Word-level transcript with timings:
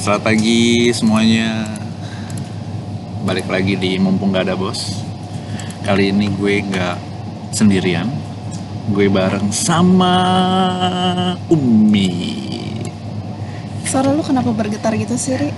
Selamat 0.00 0.32
pagi 0.32 0.88
semuanya. 0.96 1.76
Balik 3.20 3.52
lagi 3.52 3.76
di 3.76 4.00
mumpung 4.00 4.32
gak 4.32 4.48
ada 4.48 4.56
bos. 4.56 5.04
Kali 5.84 6.08
ini 6.08 6.32
gue 6.32 6.64
nggak 6.64 6.96
sendirian. 7.52 8.08
Gue 8.96 9.12
bareng 9.12 9.52
sama 9.52 10.16
Umi. 11.52 12.16
Suara 13.84 14.16
lu 14.16 14.24
kenapa 14.24 14.48
bergetar 14.56 14.96
gitu 14.96 15.20
sih, 15.20 15.36
Ri? 15.36 15.52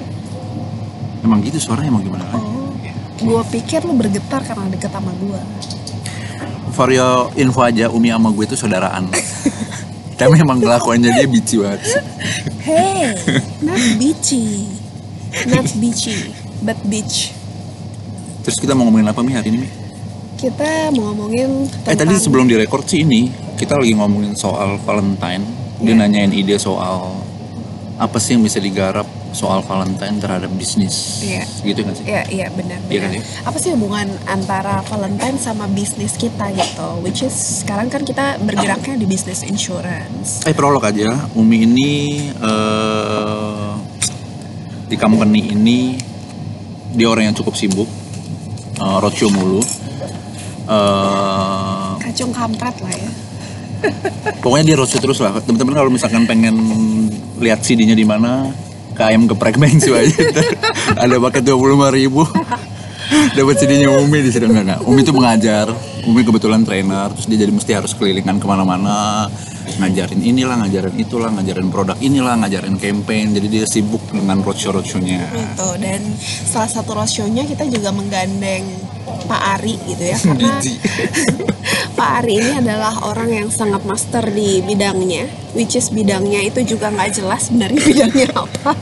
Emang 1.22 1.38
gitu 1.46 1.62
suaranya 1.62 1.94
emang 1.94 2.02
gimana? 2.02 2.26
Oh. 2.34 2.74
Gua 3.22 3.46
pikir 3.46 3.86
lu 3.86 3.94
bergetar 3.94 4.42
karena 4.42 4.66
deket 4.74 4.90
sama 4.90 5.14
gua. 5.22 5.38
For 6.74 6.90
your 6.90 7.30
info 7.38 7.62
aja, 7.62 7.86
Umi 7.94 8.10
sama 8.10 8.34
gue 8.34 8.42
itu 8.42 8.58
saudaraan. 8.58 9.06
Tapi 10.22 10.38
emang 10.38 10.62
kelakuannya 10.62 11.10
dia 11.10 11.26
bici 11.26 11.58
banget. 11.58 11.82
Hey, 12.62 13.10
not 13.58 13.82
bitchy. 14.00 14.70
Not 15.50 15.66
bitchy, 15.74 16.30
but 16.62 16.78
bitch. 16.86 17.34
Terus 18.46 18.54
kita 18.54 18.78
mau 18.78 18.86
ngomongin 18.86 19.10
apa 19.10 19.18
Mi 19.18 19.34
hari 19.34 19.50
ini 19.50 19.66
Mi? 19.66 19.68
Kita 20.38 20.94
mau 20.94 21.10
ngomongin 21.10 21.66
tentang 21.66 21.90
Eh 21.90 21.96
tadi 21.98 22.14
sebelum 22.14 22.46
direkord 22.46 22.86
sih 22.86 23.02
ini 23.02 23.30
kita 23.54 23.74
lagi 23.74 23.94
ngomongin 23.94 24.34
soal 24.34 24.78
Valentine. 24.82 25.42
Dia 25.82 25.90
Iya. 25.90 25.98
nanyain 25.98 26.30
ide 26.30 26.54
soal 26.54 27.18
apa 27.98 28.18
sih 28.18 28.38
yang 28.38 28.46
bisa 28.46 28.62
digarap 28.62 29.01
soal 29.32 29.64
Valentine 29.64 30.20
terhadap 30.20 30.52
bisnis. 30.54 31.24
Iya. 31.24 31.42
Gitu 31.64 31.80
kan 31.82 31.92
sih? 31.96 32.04
Iya, 32.04 32.22
iya 32.28 32.46
benar 32.52 32.78
Iya 32.86 33.00
kan, 33.00 33.10
ya? 33.16 33.22
Apa 33.48 33.56
sih 33.56 33.72
hubungan 33.72 34.06
antara 34.28 34.84
Valentine 34.86 35.40
sama 35.40 35.64
bisnis 35.66 36.14
kita 36.20 36.52
gitu? 36.52 37.00
Which 37.00 37.24
is 37.24 37.32
sekarang 37.64 37.88
kan 37.88 38.04
kita 38.04 38.36
bergeraknya 38.44 39.00
di 39.00 39.06
bisnis 39.08 39.40
insurance. 39.42 40.44
Eh 40.44 40.54
prolog 40.54 40.84
aja, 40.84 41.08
Umi 41.34 41.64
ini 41.64 41.92
eh 42.28 43.72
di 44.92 44.96
company 45.00 45.56
ini 45.56 45.96
dia 46.92 47.08
orang 47.08 47.32
yang 47.32 47.36
cukup 47.36 47.56
sibuk, 47.56 47.88
eh, 48.76 48.96
roadshow 49.00 49.32
mulu. 49.32 49.64
Eh 50.68 51.90
Kacung 52.04 52.32
kampret 52.36 52.76
lah 52.84 52.92
ya. 52.92 53.10
pokoknya 54.44 54.64
dia 54.68 54.76
roadshow 54.76 55.00
terus 55.00 55.18
lah. 55.24 55.32
Teman-teman 55.40 55.74
kalau 55.74 55.90
misalkan 55.90 56.28
pengen 56.28 56.54
lihat 57.40 57.64
CD-nya 57.64 57.96
di 57.96 58.06
mana, 58.06 58.52
ayam 59.02 59.26
geprek 59.26 59.58
Bengsu 59.58 59.92
aja. 59.92 60.22
Ada 60.96 61.18
paket 61.18 61.42
dua 61.46 61.56
puluh 61.58 61.76
ribu. 61.90 62.22
Dapat 63.12 63.54
CD-nya 63.60 63.92
Umi 63.92 64.24
di 64.24 64.30
situ 64.32 64.48
enggak. 64.48 64.80
Umi 64.88 65.04
tuh 65.04 65.12
mengajar. 65.12 65.68
Umi 66.02 66.26
kebetulan 66.26 66.66
trainer, 66.66 67.12
terus 67.14 67.30
dia 67.30 67.46
jadi 67.46 67.52
mesti 67.54 67.70
harus 67.78 67.94
kelilingan 67.94 68.42
ke 68.42 68.46
mana-mana 68.48 69.30
ngajarin 69.78 70.18
inilah, 70.18 70.58
ngajarin 70.58 70.98
itulah, 70.98 71.30
ngajarin 71.30 71.70
produk 71.70 71.94
inilah, 72.02 72.34
ngajarin 72.42 72.74
campaign. 72.74 73.36
Jadi 73.38 73.46
dia 73.46 73.64
sibuk 73.68 74.02
dengan 74.10 74.42
roadshow 74.42 74.74
roadshownya. 74.74 75.30
Gitu 75.30 75.68
dan 75.78 76.02
salah 76.48 76.66
satu 76.66 76.98
roadshow-nya 76.98 77.46
kita 77.46 77.70
juga 77.70 77.94
menggandeng 77.94 78.66
Pak 79.26 79.42
Ari 79.58 79.74
gitu 79.86 80.04
ya 80.04 80.18
karena. 80.24 80.58
Pak 81.98 82.10
Ari 82.22 82.32
ini 82.40 82.52
adalah 82.58 82.94
orang 83.04 83.30
yang 83.30 83.48
sangat 83.48 83.84
master 83.84 84.24
di 84.26 84.60
bidangnya 84.60 85.28
which 85.52 85.76
is 85.76 85.88
bidangnya 85.88 86.42
itu 86.42 86.64
juga 86.64 86.88
nggak 86.88 87.10
jelas 87.14 87.48
sebenarnya 87.48 87.80
bidangnya 87.90 88.28
apa 88.34 88.72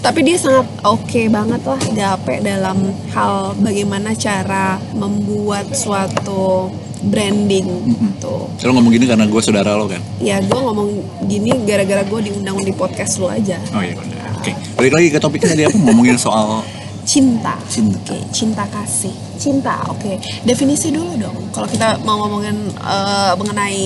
tapi 0.00 0.24
dia 0.24 0.36
sangat 0.40 0.64
oke 0.82 1.20
banget 1.28 1.60
lah 1.60 1.80
gape 1.92 2.40
dalam 2.40 2.78
hal 3.12 3.52
bagaimana 3.60 4.16
cara 4.16 4.80
membuat 4.96 5.68
suatu 5.76 6.72
branding 7.02 7.68
gitu 7.96 8.48
Lo 8.48 8.70
ngomong 8.72 8.92
gini 8.92 9.04
karena 9.04 9.24
gue 9.24 9.40
saudara 9.40 9.72
lo 9.74 9.88
kan? 9.88 10.00
ya 10.20 10.40
gue 10.40 10.56
ngomong 10.56 10.88
gini 11.26 11.52
gara-gara 11.64 12.04
gue 12.04 12.20
diundang 12.22 12.56
di 12.60 12.72
podcast 12.72 13.20
lu 13.20 13.28
aja 13.28 13.56
Oh 13.72 13.80
iya 13.80 13.96
benar. 13.96 14.18
Oke, 14.40 14.56
balik 14.72 14.92
lagi 14.96 15.08
ke 15.12 15.18
topiknya 15.20 15.52
tadi 15.52 15.62
apa? 15.68 15.76
Ngomongin 15.76 16.16
soal 16.16 16.64
cinta 17.10 17.58
cinta. 17.66 17.98
Oke, 17.98 18.18
cinta 18.30 18.62
kasih. 18.68 19.10
Cinta, 19.34 19.82
oke. 19.88 20.14
Definisi 20.44 20.94
dulu 20.94 21.18
dong. 21.18 21.34
Kalau 21.50 21.66
kita 21.66 21.98
mau 22.00 22.22
ngomongin 22.22 22.54
eh, 22.70 23.32
mengenai 23.34 23.80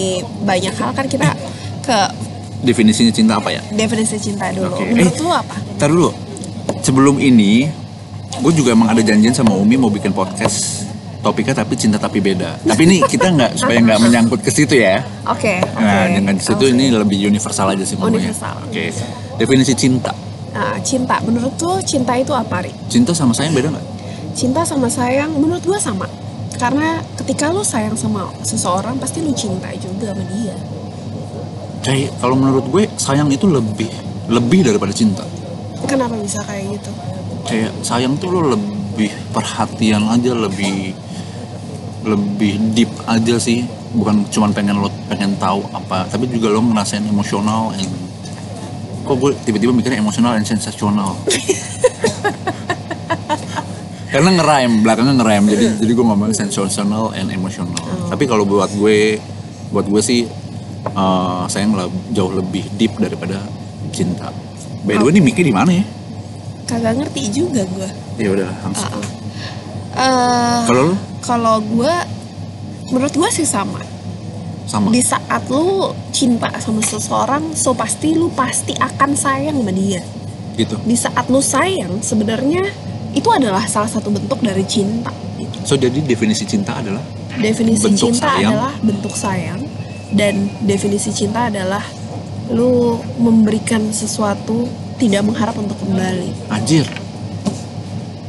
banyak 0.44 0.74
hal 0.74 0.92
kan 0.92 1.06
kita 1.06 1.32
ke 1.80 1.98
Definisinya 2.60 3.12
cinta 3.12 3.36
apa 3.36 3.48
ya? 3.48 3.60
definisi 3.72 4.16
cinta 4.18 4.48
dulu. 4.48 4.72
Oke. 4.72 4.88
Menurut 4.88 5.12
Eh. 5.12 5.20
lu 5.20 5.30
apa? 5.30 5.56
Ntar 5.76 5.88
dulu, 5.88 6.10
sebelum 6.80 7.16
ini 7.18 7.68
gue 8.34 8.52
juga 8.52 8.72
emang 8.72 8.88
ada 8.88 9.00
janjian 9.00 9.32
sama 9.32 9.52
Umi 9.52 9.76
mau 9.76 9.88
bikin 9.88 10.10
podcast 10.10 10.84
topiknya 11.20 11.52
tapi 11.54 11.76
cinta 11.76 11.96
tapi 11.96 12.20
beda. 12.20 12.60
Tapi 12.60 12.82
ini 12.82 12.96
kita 13.00 13.28
nggak 13.30 13.50
supaya 13.56 13.78
nggak 13.80 14.00
menyangkut 14.04 14.40
ke 14.40 14.48
situ 14.48 14.76
ya. 14.76 15.00
Oke, 15.24 15.60
oke. 15.60 15.76
Nah 15.76 16.08
dengan 16.10 16.36
situ 16.36 16.56
Oke. 16.58 16.72
ini 16.72 16.88
lebih 16.88 17.20
universal 17.22 17.68
aja 17.68 17.84
sih 17.84 17.96
ngomongnya. 17.96 18.32
Universal. 18.32 18.56
Oke. 18.64 18.84
Definisi 19.36 19.72
cinta. 19.74 20.12
Nah, 20.54 20.78
cinta. 20.86 21.18
Menurut 21.26 21.58
lu 21.58 21.82
cinta 21.82 22.14
itu 22.14 22.30
apa, 22.30 22.62
Ri? 22.62 22.70
Cinta 22.86 23.10
sama 23.10 23.34
sayang 23.34 23.58
beda 23.58 23.74
nggak? 23.74 23.86
Cinta 24.38 24.62
sama 24.62 24.86
sayang 24.86 25.34
menurut 25.34 25.62
gua 25.66 25.78
sama. 25.82 26.06
Karena 26.54 27.02
ketika 27.18 27.50
lu 27.50 27.66
sayang 27.66 27.98
sama 27.98 28.30
seseorang 28.46 28.94
pasti 29.02 29.18
lu 29.18 29.34
cinta 29.34 29.74
juga 29.74 30.14
sama 30.14 30.24
dia. 30.30 30.54
Kayak 31.82 32.16
kalau 32.22 32.38
menurut 32.38 32.64
gue 32.70 32.88
sayang 32.96 33.28
itu 33.28 33.44
lebih 33.44 33.90
lebih 34.30 34.64
daripada 34.64 34.94
cinta. 34.94 35.26
Kenapa 35.84 36.16
bisa 36.16 36.40
kayak 36.46 36.78
gitu? 36.78 36.90
Kayak 37.44 37.74
sayang 37.84 38.16
tuh 38.16 38.32
lo 38.32 38.56
lebih 38.56 39.12
perhatian 39.34 40.08
aja 40.08 40.32
lebih 40.32 40.96
lebih 42.06 42.56
deep 42.72 42.88
aja 43.04 43.36
sih 43.36 43.66
bukan 43.92 44.24
cuman 44.28 44.52
pengen 44.52 44.80
lo 44.80 44.88
pengen 45.08 45.36
tahu 45.40 45.64
apa 45.72 46.04
tapi 46.08 46.28
juga 46.28 46.52
lo 46.52 46.60
ngerasain 46.60 47.04
emosional 47.04 47.72
and 47.76 48.03
kok 49.04 49.16
gue 49.16 49.30
tiba-tiba 49.44 49.70
mikirnya 49.70 50.00
emosional 50.00 50.34
dan 50.34 50.42
sensasional? 50.42 51.14
Karena 54.14 54.30
ngeraim 54.30 54.80
belakangnya 54.80 55.14
ngeraim 55.18 55.44
jadi 55.50 55.66
jadi 55.74 55.90
gue 55.90 56.04
ngomong 56.06 56.30
sensasional 56.30 57.10
and 57.12 57.28
emosional. 57.28 57.82
Tapi 58.06 58.24
kalau 58.24 58.46
buat 58.46 58.70
gue 58.70 59.18
buat 59.68 59.84
gue 59.84 60.00
sih 60.00 60.22
eh, 60.86 61.42
sayang 61.50 61.74
le- 61.74 61.90
jauh 62.14 62.30
lebih 62.30 62.62
deep 62.78 62.94
daripada 62.96 63.42
cinta. 63.90 64.30
By 64.86 64.96
the 64.96 65.04
way 65.04 65.12
ini 65.12 65.20
mikir 65.24 65.42
di 65.42 65.50
mana 65.50 65.74
ya? 65.74 65.84
Kagak 66.64 66.96
ngerti 66.96 67.28
juga 67.28 67.66
gua. 67.68 67.90
ya 68.16 68.30
udah 68.30 68.48
langsung. 68.62 68.88
Ah, 68.88 68.96
ah. 68.96 69.04
Eh, 69.94 70.60
kalau 70.64 70.86
kalau 71.20 71.56
gue 71.60 71.94
menurut 72.88 73.12
gue 73.12 73.30
sih 73.34 73.44
sama 73.44 73.82
sama. 74.64 74.88
Di 74.90 75.00
saat 75.00 75.44
lu 75.48 75.92
cinta 76.10 76.48
sama 76.58 76.80
seseorang 76.80 77.52
so 77.52 77.72
pasti 77.72 78.12
lu 78.12 78.32
pasti 78.32 78.72
akan 78.72 79.12
sayang 79.12 79.60
sama 79.60 79.72
dia. 79.72 80.00
Gitu. 80.54 80.74
Di 80.80 80.96
saat 80.96 81.26
lu 81.28 81.38
sayang 81.38 81.98
sebenarnya 82.00 82.62
itu 83.14 83.28
adalah 83.30 83.62
salah 83.66 83.86
satu 83.86 84.10
bentuk 84.10 84.42
dari 84.42 84.66
cinta 84.66 85.10
gitu. 85.38 85.54
so 85.62 85.74
jadi 85.74 86.02
definisi 86.02 86.42
cinta 86.42 86.74
adalah 86.74 86.98
definisi 87.38 87.86
Bentuk 87.86 88.10
cinta 88.10 88.26
sayang. 88.26 88.50
adalah 88.50 88.72
bentuk 88.82 89.14
sayang 89.14 89.60
dan 90.10 90.50
definisi 90.62 91.14
cinta 91.14 91.46
adalah 91.46 91.82
lu 92.50 92.98
memberikan 93.16 93.86
sesuatu 93.90 94.66
tidak 94.98 95.22
mengharap 95.22 95.54
untuk 95.54 95.78
kembali. 95.78 96.50
Anjir. 96.50 96.86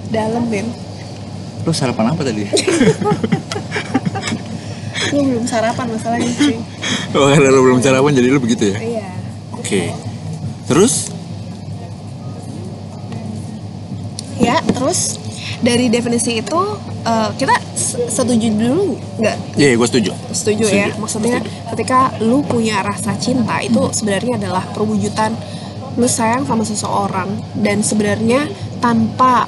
Dalam 0.10 0.46
Bim. 0.50 0.70
Lo 1.66 1.74
sarapan 1.74 2.14
apa 2.14 2.22
tadi 2.22 2.46
lu 5.14 5.22
belum 5.22 5.46
sarapan 5.46 5.86
masalahnya 5.92 6.32
cuy. 6.38 6.58
Oh 7.16 7.32
karena 7.32 7.48
lo 7.48 7.62
belum 7.64 7.80
sarapan 7.80 8.12
jadi 8.12 8.28
lo 8.34 8.40
begitu 8.44 8.76
ya? 8.76 8.78
Iya. 8.80 9.10
Oke. 9.56 9.94
Terus? 10.68 11.14
Ya 14.42 14.60
terus? 14.66 15.22
Dari 15.64 15.88
definisi 15.88 16.44
itu 16.44 16.60
eh, 17.08 17.30
kita 17.40 17.56
setuju 18.12 18.48
dulu 18.52 19.00
nggak? 19.24 19.38
Iya 19.56 19.80
gue 19.80 19.88
setuju. 19.88 20.12
Setuju, 20.36 20.64
ya? 20.68 20.92
Setuju, 20.92 21.02
maksudnya 21.02 21.38
setuju. 21.40 21.70
ketika 21.74 22.00
lu 22.22 22.44
punya 22.44 22.84
rasa 22.84 23.16
cinta 23.16 23.64
itu 23.64 23.82
sebenarnya 23.96 24.38
adalah 24.38 24.64
perwujudan 24.76 25.32
lu 25.96 26.06
sayang 26.06 26.44
sama 26.44 26.68
seseorang. 26.68 27.32
Dan 27.56 27.80
sebenarnya 27.80 28.52
tanpa 28.84 29.48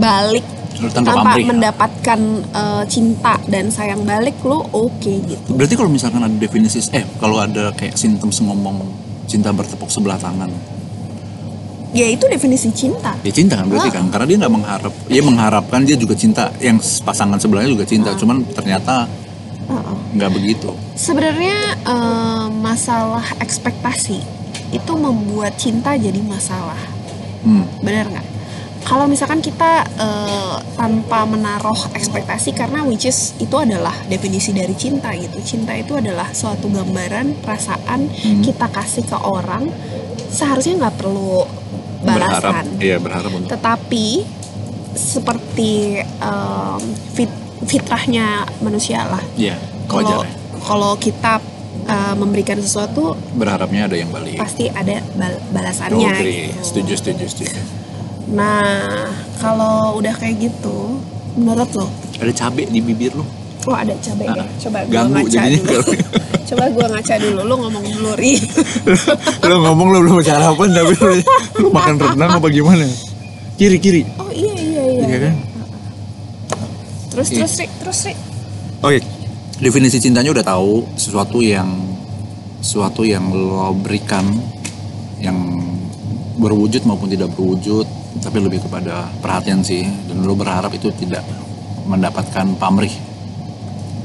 balik 0.00 0.55
Lu 0.76 0.88
tanpa 0.88 1.16
pamrih. 1.16 1.46
mendapatkan 1.46 2.20
eh, 2.46 2.84
cinta 2.86 3.40
dan 3.46 3.68
sayang 3.68 4.02
balik 4.02 4.36
lu 4.42 4.60
oke 4.66 5.12
gitu 5.22 5.50
berarti 5.50 5.74
kalau 5.74 5.88
misalkan 5.88 6.20
ada 6.20 6.36
definisi 6.36 6.78
eh 6.90 7.04
kalau 7.16 7.38
ada 7.38 7.72
kayak 7.72 7.94
symptoms 7.94 8.40
ngomong 8.40 8.84
cinta 9.24 9.50
bertepuk 9.50 9.88
sebelah 9.88 10.16
tangan 10.16 10.52
ya 11.90 12.06
itu 12.06 12.26
definisi 12.26 12.68
cinta 12.70 13.16
ya 13.18 13.32
cinta 13.32 13.56
kan 13.56 13.66
berarti 13.66 13.88
Ah. 13.88 13.94
kan 13.94 14.04
karena 14.08 14.26
dia 14.26 14.36
nggak 14.38 14.52
mengharap 14.52 14.94
dia 15.06 15.22
mengharapkan 15.22 15.80
dia 15.82 15.96
juga 15.96 16.12
cinta 16.12 16.52
yang 16.58 16.76
pasangan 16.78 17.38
sebelahnya 17.38 17.72
juga 17.72 17.84
cinta 17.84 18.12
Ah. 18.12 18.18
cuman 18.18 18.44
ternyata 18.52 19.08
Heeh. 19.66 19.96
nggak 20.14 20.30
begitu 20.30 20.70
Sebenarnya 20.94 21.56
eh, 21.82 22.46
masalah 22.52 23.24
ekspektasi 23.38 24.18
itu 24.68 24.92
membuat 24.92 25.54
cinta 25.54 25.94
jadi 25.94 26.18
masalah, 26.18 26.80
hmm. 27.42 27.64
benar 27.78 28.10
nggak? 28.10 28.26
Kalau 28.86 29.04
misalkan 29.04 29.40
kita 29.40 29.82
eh, 29.82 30.54
tanpa 30.72 31.26
menaruh 31.26 31.90
ekspektasi 31.90 32.54
karena 32.54 32.80
which 32.80 33.02
is 33.02 33.34
itu 33.36 33.52
adalah 33.52 33.92
definisi 34.06 34.54
dari 34.54 34.72
cinta 34.72 35.10
gitu. 35.12 35.42
Cinta 35.42 35.74
itu 35.74 35.92
adalah 35.92 36.30
suatu 36.30 36.68
gambaran 36.68 37.42
perasaan 37.42 38.06
Hmm. 38.06 38.40
kita 38.40 38.66
kasih 38.68 39.02
ke 39.02 39.16
orang 39.16 39.66
seharusnya 40.28 40.78
nggak 40.78 40.96
perlu 40.96 41.42
berharap 41.98 42.62
balasan 42.62 42.66
iya 42.78 42.96
berharap 42.96 43.30
untuk 43.32 43.48
tetapi 43.48 44.22
seperti 44.94 45.72
em, 46.00 46.80
fit- 47.10 47.40
fitrahnya 47.62 48.26
manusia 48.58 49.04
lah 49.04 49.22
iya 49.34 49.56
kalau 49.86 50.22
kalau 50.60 50.92
kita 50.96 51.40
eh, 51.86 52.14
memberikan 52.14 52.58
sesuatu 52.58 53.14
berharapnya 53.32 53.86
ada 53.86 53.96
yang 53.96 54.10
balik 54.10 54.36
pasti 54.36 54.66
ada 54.68 55.00
bal- 55.14 55.36
Oh, 55.36 55.52
balasannya 55.52 56.08
agree. 56.10 56.50
gitu. 56.50 56.62
setuju 56.62 56.92
setuju 56.96 57.24
setuju 57.28 57.60
nah 58.26 59.06
kalau 59.38 59.96
udah 59.96 60.14
kayak 60.16 60.50
gitu 60.50 60.98
menurut 61.36 61.70
lo? 61.74 61.86
Ada 62.18 62.32
cabe 62.32 62.66
di 62.66 62.80
bibir 62.80 63.12
lu? 63.12 63.22
Oh 63.66 63.74
ada 63.74 63.92
cabai 63.98 64.30
ya? 64.30 64.42
Ah, 64.42 64.48
coba 64.62 64.78
gua 64.86 64.94
ganggu 64.94 65.14
ngaca 65.26 65.30
jadinya. 65.42 65.74
dulu. 65.74 65.90
Coba 66.46 66.64
gua 66.70 66.86
ngaca 66.86 67.14
dulu. 67.18 67.40
Lo 67.42 67.54
ngomong 67.58 67.84
dulu 67.90 68.10
ri. 68.14 68.38
Lu 69.42 69.56
ngomong 69.58 69.86
lu 69.90 69.98
belum 70.06 70.22
sarapan 70.22 70.68
tapi 70.70 70.94
lu, 70.94 71.14
lu 71.58 71.68
makan 71.74 71.94
rendang 71.98 72.30
apa 72.38 72.46
gimana? 72.46 72.86
Kiri 73.58 73.78
kiri. 73.82 74.02
Oh 74.22 74.30
iya 74.30 74.54
iya 74.54 74.82
iya, 74.86 75.02
Iya 75.10 75.18
kan? 75.26 75.34
terus 77.10 77.28
Iya. 77.32 77.42
terus 77.42 77.52
ri 77.58 77.66
terus 77.82 77.98
ri. 78.06 78.14
Oke, 78.78 78.98
definisi 79.58 79.98
cintanya 79.98 80.30
udah 80.30 80.44
tahu 80.46 80.86
sesuatu 80.94 81.42
yang 81.42 81.66
sesuatu 82.62 83.02
yang 83.02 83.26
lo 83.34 83.74
berikan 83.74 84.30
yang 85.18 85.34
berwujud 86.36 86.86
maupun 86.86 87.10
tidak 87.10 87.34
berwujud, 87.34 87.88
tapi 88.26 88.42
lebih 88.42 88.58
kepada 88.66 89.06
perhatian 89.22 89.62
sih 89.62 89.86
dan 90.10 90.26
lo 90.26 90.34
berharap 90.34 90.74
itu 90.74 90.90
tidak 90.98 91.22
mendapatkan 91.86 92.58
pamrih 92.58 92.90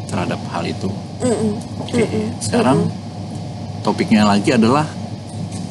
terhadap 0.05 0.37
hal 0.53 0.61
itu. 0.69 0.93
Mm-mm. 1.25 1.57
Oke, 1.81 2.05
Mm-mm. 2.05 2.37
sekarang 2.37 2.85
topiknya 3.81 4.29
lagi 4.29 4.53
adalah 4.53 4.85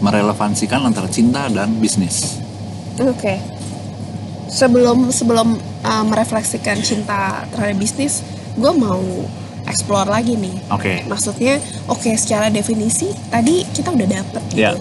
merelevansikan 0.03 0.83
antara 0.83 1.07
cinta 1.07 1.47
dan 1.47 1.79
bisnis. 1.79 2.43
Oke. 2.99 3.39
Sebelum 4.51 5.15
sebelum 5.15 5.55
uh, 5.87 6.05
merefleksikan 6.11 6.83
cinta 6.83 7.47
terhadap 7.55 7.79
bisnis, 7.79 8.27
gue 8.59 8.73
mau 8.75 8.99
explore 9.71 10.11
lagi 10.11 10.35
nih. 10.35 10.59
Oke. 10.75 11.07
Maksudnya, 11.07 11.63
oke 11.87 12.11
secara 12.19 12.51
definisi 12.51 13.15
tadi 13.31 13.63
kita 13.71 13.95
udah 13.95 14.09
dapet 14.11 14.43
gitu. 14.51 14.59
Ya. 14.59 14.75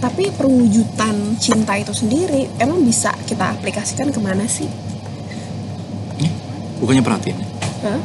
Tapi 0.00 0.32
perwujudan 0.32 1.12
cinta 1.36 1.76
itu 1.76 1.92
sendiri 1.92 2.48
emang 2.56 2.80
bisa 2.80 3.12
kita 3.24 3.52
aplikasikan 3.52 4.08
ke 4.08 4.16
mana 4.16 4.48
sih? 4.48 4.64
Bukannya 6.80 7.04
perhatian, 7.04 7.36
Hah? 7.84 8.00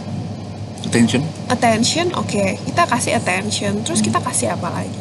attention. 0.84 1.24
Attention, 1.48 2.12
oke 2.14 2.60
kita 2.60 2.84
kasih 2.84 3.16
attention. 3.16 3.80
Terus 3.82 4.04
kita 4.04 4.20
kasih 4.20 4.52
apa 4.52 4.68
lagi? 4.70 5.00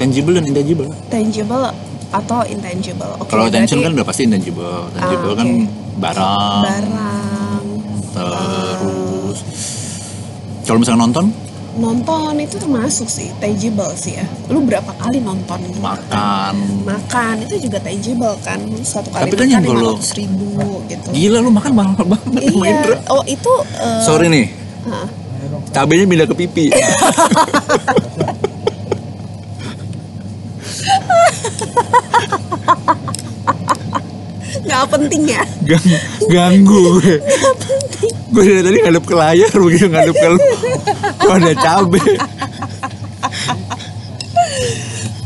Tangible 0.00 0.32
dan 0.32 0.48
intangible. 0.48 0.88
Tangible 1.06 1.68
atau 2.10 2.40
intangible? 2.48 3.12
Oke. 3.20 3.28
Kalau 3.28 3.44
attention 3.46 3.84
kan 3.84 3.92
berarti 3.92 4.00
udah 4.00 4.06
pasti 4.08 4.22
intangible. 4.24 4.88
Tangible 4.90 5.30
Ah, 5.30 5.36
kan 5.36 5.46
oke. 5.46 5.68
barang, 6.00 6.62
barang, 6.64 7.64
terus 8.10 9.38
kalau 10.64 10.78
misalnya 10.80 11.00
nonton 11.04 11.24
nonton 11.70 12.34
itu 12.36 12.58
termasuk 12.58 13.06
sih 13.06 13.30
tangible 13.38 13.94
sih 13.94 14.18
ya. 14.18 14.26
Lu 14.48 14.60
berapa 14.60 14.90
kali 14.96 15.22
nonton? 15.22 15.58
Gitu 15.62 15.78
makan. 15.78 16.54
Makan 16.82 17.34
itu 17.46 17.70
juga 17.70 17.78
tangible 17.78 18.34
kan. 18.42 18.58
Satu 18.82 19.08
kali 19.10 19.30
Tapi 19.30 19.34
kan 19.36 19.46
yang 19.46 19.62
makan 19.62 19.76
kalau- 19.78 19.96
500 20.02 20.18
ribu 20.18 20.48
gitu. 20.86 21.08
Gila 21.10 21.38
lu 21.38 21.50
makan 21.50 21.72
mahal 21.72 22.02
banget 22.02 22.42
iya. 22.42 22.70
Indra 22.74 22.96
oh 23.08 23.22
itu 23.24 23.52
eh, 23.76 24.02
sorry 24.02 24.26
nih. 24.28 24.46
Hah. 24.86 25.08
cabenya 25.70 26.02
pindah 26.02 26.26
ke 26.26 26.34
pipi. 26.34 26.66
Nggak 34.60 34.84
penting 34.90 35.22
ya? 35.30 35.42
Gang, 35.64 35.84
ganggu 36.26 36.98
gue. 36.98 37.14
Gue 38.30 38.42
dari 38.46 38.62
tadi 38.62 38.76
ngadep 38.82 39.04
ke 39.04 39.14
layar 39.14 39.52
begitu 39.52 39.86
ngadep 39.86 40.14
ke 40.14 40.26
lu 40.26 40.38
kok 41.20 41.34
ada 41.36 41.52
cabe? 41.54 42.00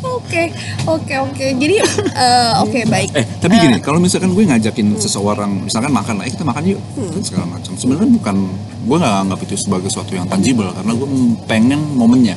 Oke 0.04 0.52
oke 0.84 1.14
oke. 1.16 1.46
Jadi 1.56 1.76
eh, 1.80 2.52
oke 2.60 2.80
baik. 2.86 3.08
Eh 3.16 3.24
tapi 3.40 3.54
gini 3.56 3.76
kalau 3.80 3.96
misalkan 3.96 4.30
gue 4.30 4.44
ngajakin 4.44 5.00
seseorang 5.00 5.64
misalkan 5.64 5.90
makan 5.90 6.20
lah 6.20 6.24
eh, 6.28 6.32
kita 6.32 6.44
makan 6.44 6.62
yuk 6.66 6.80
dan 6.96 7.22
segala 7.24 7.46
macam. 7.48 7.72
Sebenarnya 7.74 8.10
bukan 8.12 8.36
gue 8.84 8.96
nggak 9.00 9.14
anggap 9.24 9.38
itu 9.42 9.54
sebagai 9.56 9.88
sesuatu 9.88 10.12
yang 10.12 10.28
tangible 10.28 10.68
karena 10.70 10.92
gue 10.92 11.08
pengen 11.48 11.80
momennya. 11.96 12.36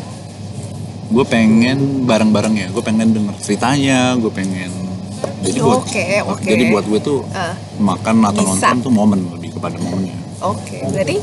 Gue 1.07 1.23
pengen 1.23 2.03
bareng-barengnya 2.03 2.71
gue 2.71 2.83
pengen 2.83 3.15
denger 3.15 3.35
ceritanya 3.39 4.15
gue 4.19 4.27
pengen 4.27 4.71
jadi 5.41 5.63
buat 5.63 5.81
Oke, 5.81 6.05
oke. 6.27 6.43
jadi 6.45 6.63
buat 6.69 6.85
gue 6.85 6.99
tuh 6.99 7.19
Eh, 7.31 7.53
makan 7.79 8.15
atau 8.27 8.43
Bisa. 8.43 8.69
nonton 8.75 8.75
tuh 8.83 8.91
momen 8.93 9.19
lebih 9.33 9.55
kepada 9.55 9.79
momennya. 9.79 10.13
Oke 10.43 10.83
berarti 10.83 11.17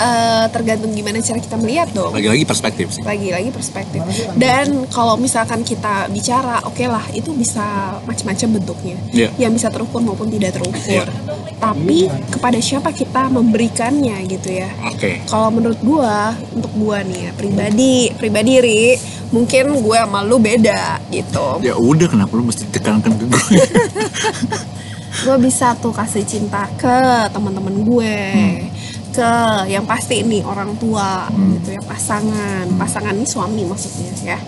eh, 0.00 0.46
tergantung 0.48 0.90
gimana 0.96 1.20
cara 1.20 1.38
kita 1.38 1.56
melihat 1.60 1.88
dong. 1.92 2.16
Lagi-lagi 2.16 2.44
perspektif 2.48 2.86
sih. 2.96 3.02
Lagi-lagi 3.04 3.52
perspektif. 3.52 4.00
Dan 4.34 4.88
kalau 4.88 5.20
misalkan 5.20 5.60
kita 5.60 6.08
bicara 6.08 6.64
oke 6.64 6.80
lah 6.88 7.04
itu 7.12 7.36
bisa 7.36 7.96
macam-macam 8.08 8.48
bentuknya. 8.60 8.96
Iya. 9.10 9.28
yang 9.36 9.52
bisa 9.52 9.68
terukur 9.68 10.00
maupun 10.00 10.32
tidak 10.32 10.56
terukur. 10.56 11.06
Iya. 11.06 11.06
tapi 11.60 12.08
kepada 12.32 12.56
siapa 12.56 12.88
kita 12.88 13.28
memberikannya 13.28 14.16
gitu 14.32 14.48
ya. 14.48 14.72
Oke. 14.88 15.20
Kalau 15.28 15.52
menurut 15.52 15.76
gua 15.84 16.32
untuk 16.56 16.72
gua 16.72 17.04
nih 17.04 17.28
ya 17.28 17.30
pribadi 17.36 18.08
pribadi 18.16 18.52
ri 18.64 18.84
mungkin 19.30 19.78
gue 19.78 19.98
sama 19.98 20.26
lu 20.26 20.42
beda 20.42 20.98
gitu. 21.12 21.62
Ya 21.62 21.78
udah 21.78 22.06
kenapa 22.10 22.32
lu 22.34 22.50
mesti 22.50 22.66
tekankan 22.66 23.14
ke 23.14 23.24
gue 23.30 23.42
gue 25.26 25.36
bisa 25.42 25.74
tuh 25.76 25.92
kasih 25.92 26.24
cinta 26.24 26.64
ke 26.78 27.28
teman-teman 27.34 27.82
gue 27.82 28.16
ke 29.20 29.36
yang 29.68 29.84
pasti 29.84 30.24
ini 30.24 30.40
orang 30.40 30.72
tua 30.80 31.28
gitu 31.28 31.76
ya 31.76 31.82
pasangan. 31.84 32.64
Pasangan 32.80 33.12
ini 33.12 33.28
suami 33.28 33.68
maksudnya 33.68 34.08
ya. 34.24 34.38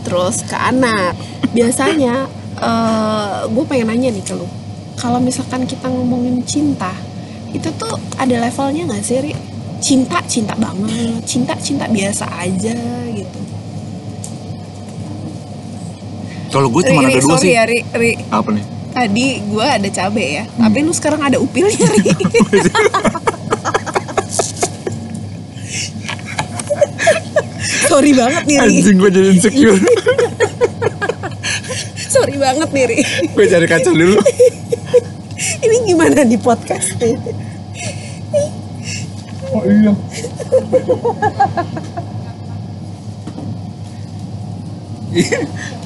Terus 0.00 0.48
ke 0.48 0.56
anak. 0.56 1.12
Biasanya 1.52 2.24
eh 2.56 3.38
gue 3.52 3.64
pengen 3.68 3.92
nanya 3.92 4.08
nih 4.08 4.24
ke 4.24 4.32
lu. 4.32 4.48
Kalau 4.96 5.20
misalkan 5.20 5.68
kita 5.68 5.92
ngomongin 5.92 6.40
cinta 6.48 6.96
itu 7.52 7.68
tuh 7.76 8.00
ada 8.16 8.34
levelnya 8.40 8.88
nggak 8.88 9.04
sih 9.04 9.20
Ri? 9.20 9.32
cinta 9.84 10.24
cinta 10.24 10.56
banget. 10.56 11.20
Cinta 11.28 11.52
cinta 11.60 11.84
biasa 11.84 12.24
aja 12.40 12.78
gitu. 13.12 13.40
Kalau 16.48 16.72
gue 16.72 16.82
cuma 16.86 17.04
ada 17.04 17.18
dua 17.20 17.36
sorry 17.36 17.44
sih. 17.44 17.52
ya 17.52 17.62
Ri, 17.68 17.78
Ri. 17.92 18.12
apa 18.32 18.48
nih? 18.48 18.64
Tadi 18.94 19.26
gue 19.42 19.66
ada 19.66 19.88
cabe 19.90 20.24
ya 20.38 20.44
tapi 20.54 20.78
lu 20.86 20.94
sekarang 20.94 21.18
ada 21.18 21.36
upilnya 21.42 21.82
Ri 21.98 22.14
sorry 27.94 28.10
banget 28.10 28.42
nih 28.50 28.58
anjing 28.58 28.98
gue 28.98 29.06
jadi 29.06 29.28
insecure. 29.30 29.78
Sorry 32.14 32.34
banget 32.42 32.68
nih 32.74 32.84
Ri 32.90 32.98
gue 33.30 33.44
cari 33.46 33.66
kaca 33.70 33.90
dulu. 33.94 34.18
Ini 35.64 35.76
gimana 35.86 36.26
di 36.26 36.34
podcast 36.34 36.98
nih 36.98 37.14
oh 39.54 39.62
iya. 39.62 39.94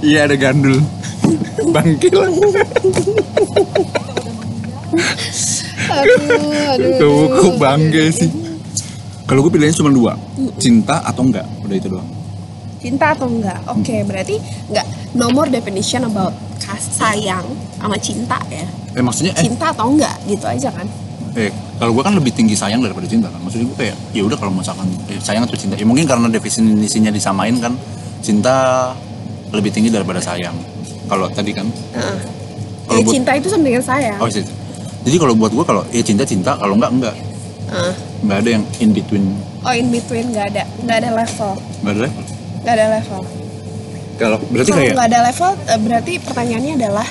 Iya 0.00 0.18
ada 0.24 0.36
gandul. 0.40 0.80
Bangkil. 1.68 2.16
Aduh 5.92 6.72
aduh 6.72 6.92
tuh 6.96 7.20
kok 7.36 7.54
bangke 7.60 8.08
sih 8.08 8.47
kalau 9.28 9.44
gue 9.44 9.52
pilihannya 9.52 9.76
cuma 9.76 9.92
dua 9.92 10.12
cinta 10.56 11.04
atau 11.04 11.22
enggak? 11.22 11.44
Udah 11.60 11.76
itu 11.76 11.88
doang. 11.88 12.08
Cinta 12.78 13.12
atau 13.12 13.28
enggak? 13.28 13.58
Oke 13.68 14.00
berarti 14.02 14.40
enggak 14.66 14.86
no 15.12 15.28
more 15.28 15.46
definition 15.46 16.02
about 16.02 16.32
kas 16.58 16.96
sayang 16.96 17.44
sama 17.76 17.96
cinta 17.98 18.40
ya. 18.48 18.64
Eh 18.94 19.02
maksudnya 19.02 19.36
eh, 19.36 19.44
cinta 19.44 19.68
atau 19.68 19.92
enggak? 19.92 20.16
Gitu 20.24 20.42
aja 20.42 20.72
kan. 20.72 20.86
Eh 21.36 21.52
kalau 21.76 21.92
gue 21.92 22.02
kan 22.02 22.14
lebih 22.16 22.32
tinggi 22.32 22.56
sayang 22.56 22.80
daripada 22.80 23.04
cinta 23.04 23.28
kan. 23.28 23.36
Maksudnya 23.38 23.68
gue 23.68 23.76
kayak 23.78 23.96
ya 24.10 24.22
udah 24.24 24.36
kalau 24.36 24.50
misalkan 24.50 24.88
eh, 25.06 25.20
sayang 25.20 25.44
atau 25.44 25.54
cinta. 25.54 25.76
Ya 25.76 25.84
mungkin 25.84 26.08
karena 26.08 26.26
definisinya 26.26 27.12
disamain 27.12 27.52
kan 27.58 27.76
cinta 28.18 28.54
lebih 29.52 29.68
tinggi 29.68 29.92
daripada 29.92 30.18
sayang. 30.18 30.56
Kalau 31.04 31.28
tadi 31.28 31.52
kan. 31.52 31.68
Heeh. 31.92 32.18
Kalau 32.86 33.00
Ya, 33.00 33.04
buat- 33.04 33.12
cinta 33.12 33.32
itu 33.36 33.46
sama 33.52 33.62
dengan 33.62 33.84
sayang. 33.84 34.16
Oh 34.16 34.24
iya. 34.26 34.40
jadi 35.04 35.16
kalau 35.16 35.34
buat 35.36 35.52
gue 35.52 35.64
kalau 35.64 35.82
ya 35.90 36.00
cinta 36.00 36.24
cinta. 36.24 36.56
Kalau 36.56 36.72
enggak 36.74 36.92
enggak. 36.94 37.16
Heeh. 37.68 37.94
Nggak 38.18 38.38
ada 38.42 38.50
yang 38.58 38.64
in 38.78 38.90
between 38.90 39.24
oh 39.62 39.74
in 39.74 39.88
between 39.88 40.26
nggak 40.30 40.46
ada 40.54 40.62
nggak 40.82 40.96
ada 41.00 41.10
level 41.14 41.52
nggak 41.82 41.94
ada 41.94 42.02
level. 42.02 42.20
nggak 42.62 42.74
ada 42.74 42.86
level 42.98 43.20
kalau 44.18 44.38
berarti 44.50 44.70
kalau 44.70 44.82
kayak 44.82 44.94
nggak 44.98 45.08
ada 45.08 45.20
level 45.30 45.50
eh, 45.54 45.78
berarti 45.78 46.12
pertanyaannya 46.18 46.72
adalah 46.74 47.08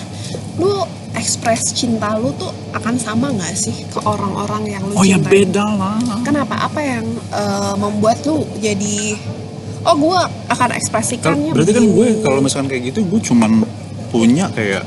lu 0.57 0.71
ekspres 1.15 1.73
cinta 1.73 2.13
lu 2.19 2.29
tuh 2.35 2.51
akan 2.75 2.95
sama 2.99 3.31
nggak 3.31 3.53
sih 3.55 3.87
ke 3.87 3.99
orang-orang 4.03 4.69
yang 4.69 4.83
lu 4.85 4.93
oh 4.93 5.01
ya 5.01 5.17
cintai? 5.17 5.31
beda 5.47 5.65
lah 5.65 5.97
Kenapa? 6.21 6.55
Apa 6.61 6.79
yang 6.83 7.05
eh, 7.31 7.73
membuat 7.79 8.21
lu 8.27 8.43
jadi 8.59 9.15
oh 9.87 9.95
gue 9.95 10.19
akan 10.51 10.69
ekspresikannya 10.75 11.55
berarti 11.55 11.71
kan 11.71 11.81
begini. 11.81 11.95
gue 11.95 12.07
kalau 12.21 12.39
misalkan 12.43 12.67
kayak 12.67 12.91
gitu 12.91 12.99
gue 13.07 13.21
cuman 13.23 13.63
punya 14.11 14.51
kayak 14.51 14.83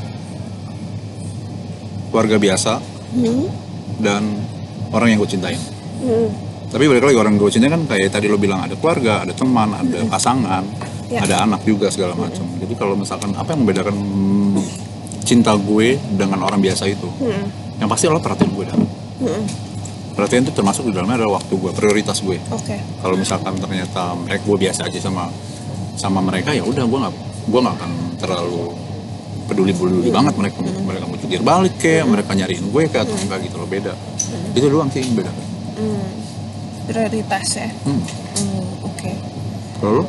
keluarga 2.10 2.36
biasa 2.36 2.72
Hmm, 3.10 3.50
dan 3.98 4.22
orang 4.94 5.10
yang 5.10 5.18
gue 5.18 5.30
cintain 5.34 5.58
hmm, 6.00 6.28
tapi 6.70 6.84
balik 6.86 7.04
lagi 7.12 7.18
orang 7.18 7.34
gue 7.36 7.50
cintai 7.50 7.70
kan 7.70 7.82
kayak 7.84 8.08
tadi 8.14 8.26
lo 8.30 8.38
bilang 8.40 8.64
ada 8.64 8.74
keluarga 8.78 9.24
ada 9.24 9.32
teman 9.36 9.68
ada 9.74 9.98
pasangan 10.08 10.64
Ya. 11.10 11.26
ada 11.26 11.42
anak 11.42 11.66
juga 11.66 11.90
segala 11.90 12.14
macam. 12.14 12.46
Jadi 12.62 12.74
kalau 12.78 12.94
misalkan 12.94 13.34
apa 13.34 13.50
yang 13.50 13.66
membedakan 13.66 13.96
cinta 15.26 15.58
gue 15.58 15.98
dengan 16.14 16.46
orang 16.46 16.62
biasa 16.62 16.86
itu? 16.86 17.10
Hmm, 17.18 17.50
yang 17.82 17.90
pasti 17.90 18.06
adalah 18.06 18.22
perhatian 18.22 18.54
gue. 18.54 18.64
Dah 18.70 18.78
hmm. 18.78 19.42
perhatian 20.14 20.46
itu 20.46 20.54
termasuk 20.54 20.86
di 20.86 20.94
dalamnya 20.94 21.26
adalah 21.26 21.42
waktu 21.42 21.50
gue 21.58 21.70
prioritas 21.74 22.22
gue. 22.22 22.38
Oke. 22.54 22.78
Kalau 23.02 23.18
misalkan 23.18 23.58
ternyata 23.58 24.14
mereka 24.14 24.42
gue 24.46 24.58
biasa 24.70 24.86
aja 24.86 24.98
sama 25.02 25.26
sama 25.98 26.22
mereka 26.22 26.54
ya 26.54 26.62
udah 26.62 26.86
gue 26.86 26.98
nggak 27.02 27.14
gue 27.50 27.60
nggak 27.60 27.74
akan 27.74 27.92
terlalu 28.22 28.62
peduli 29.50 29.72
peduli 29.74 30.10
banget 30.14 30.34
mereka. 30.38 30.62
Mereka 30.62 31.04
mau 31.10 31.18
balik 31.42 31.74
kayak 31.82 32.06
mereka 32.06 32.30
nyariin 32.38 32.70
gue 32.70 32.82
kayak 32.86 33.02
atau 33.10 33.18
enggak 33.18 33.50
gitu 33.50 33.58
loh 33.58 33.66
beda. 33.66 33.98
Itu 34.54 34.66
doang 34.70 34.94
sih 34.94 35.02
yang 35.02 35.18
beda 35.18 35.49
Hmm. 35.80 36.08
prioritas 36.84 37.46
ya? 37.56 37.68
Hmm. 37.88 38.02
Hmm, 38.36 38.66
oke. 38.84 39.10
Kalau 39.80 39.92
lo 39.96 40.04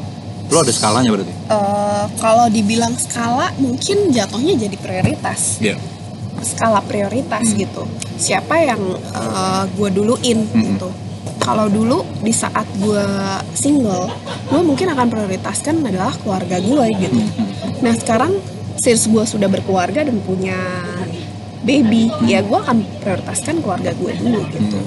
lo 0.52 0.58
ada 0.60 0.74
skalanya 0.76 1.10
berarti? 1.16 1.32
Eh, 1.32 2.06
kalau 2.20 2.46
dibilang 2.52 2.92
skala 3.00 3.56
mungkin 3.56 4.12
jatuhnya 4.12 4.60
jadi 4.60 4.76
prioritas. 4.76 5.64
Iya. 5.64 5.80
Skala 6.44 6.84
prioritas 6.84 7.56
gitu. 7.56 7.88
Siapa 8.20 8.60
yang 8.60 8.82
gue 9.80 9.90
duluin 9.96 10.44
Mm-mm. 10.44 10.76
gitu. 10.76 10.90
Kalau 11.42 11.72
dulu 11.72 12.04
di 12.22 12.34
saat 12.36 12.68
gue 12.78 13.06
single 13.56 14.12
gue 14.52 14.62
mungkin 14.62 14.92
akan 14.92 15.08
prioritaskan 15.08 15.86
adalah 15.88 16.14
keluarga 16.20 16.60
gue 16.60 16.86
gitu. 17.00 17.22
Nah 17.82 17.94
sekarang 17.96 18.36
since 18.82 19.06
gue 19.06 19.24
sudah 19.24 19.48
berkeluarga 19.48 20.04
dan 20.04 20.18
punya 20.26 20.58
baby 21.62 22.10
ya 22.26 22.42
gue 22.42 22.58
akan 22.58 22.82
prioritaskan 23.06 23.62
keluarga 23.62 23.94
gue 23.94 24.14
dulu 24.18 24.42
gitu 24.50 24.82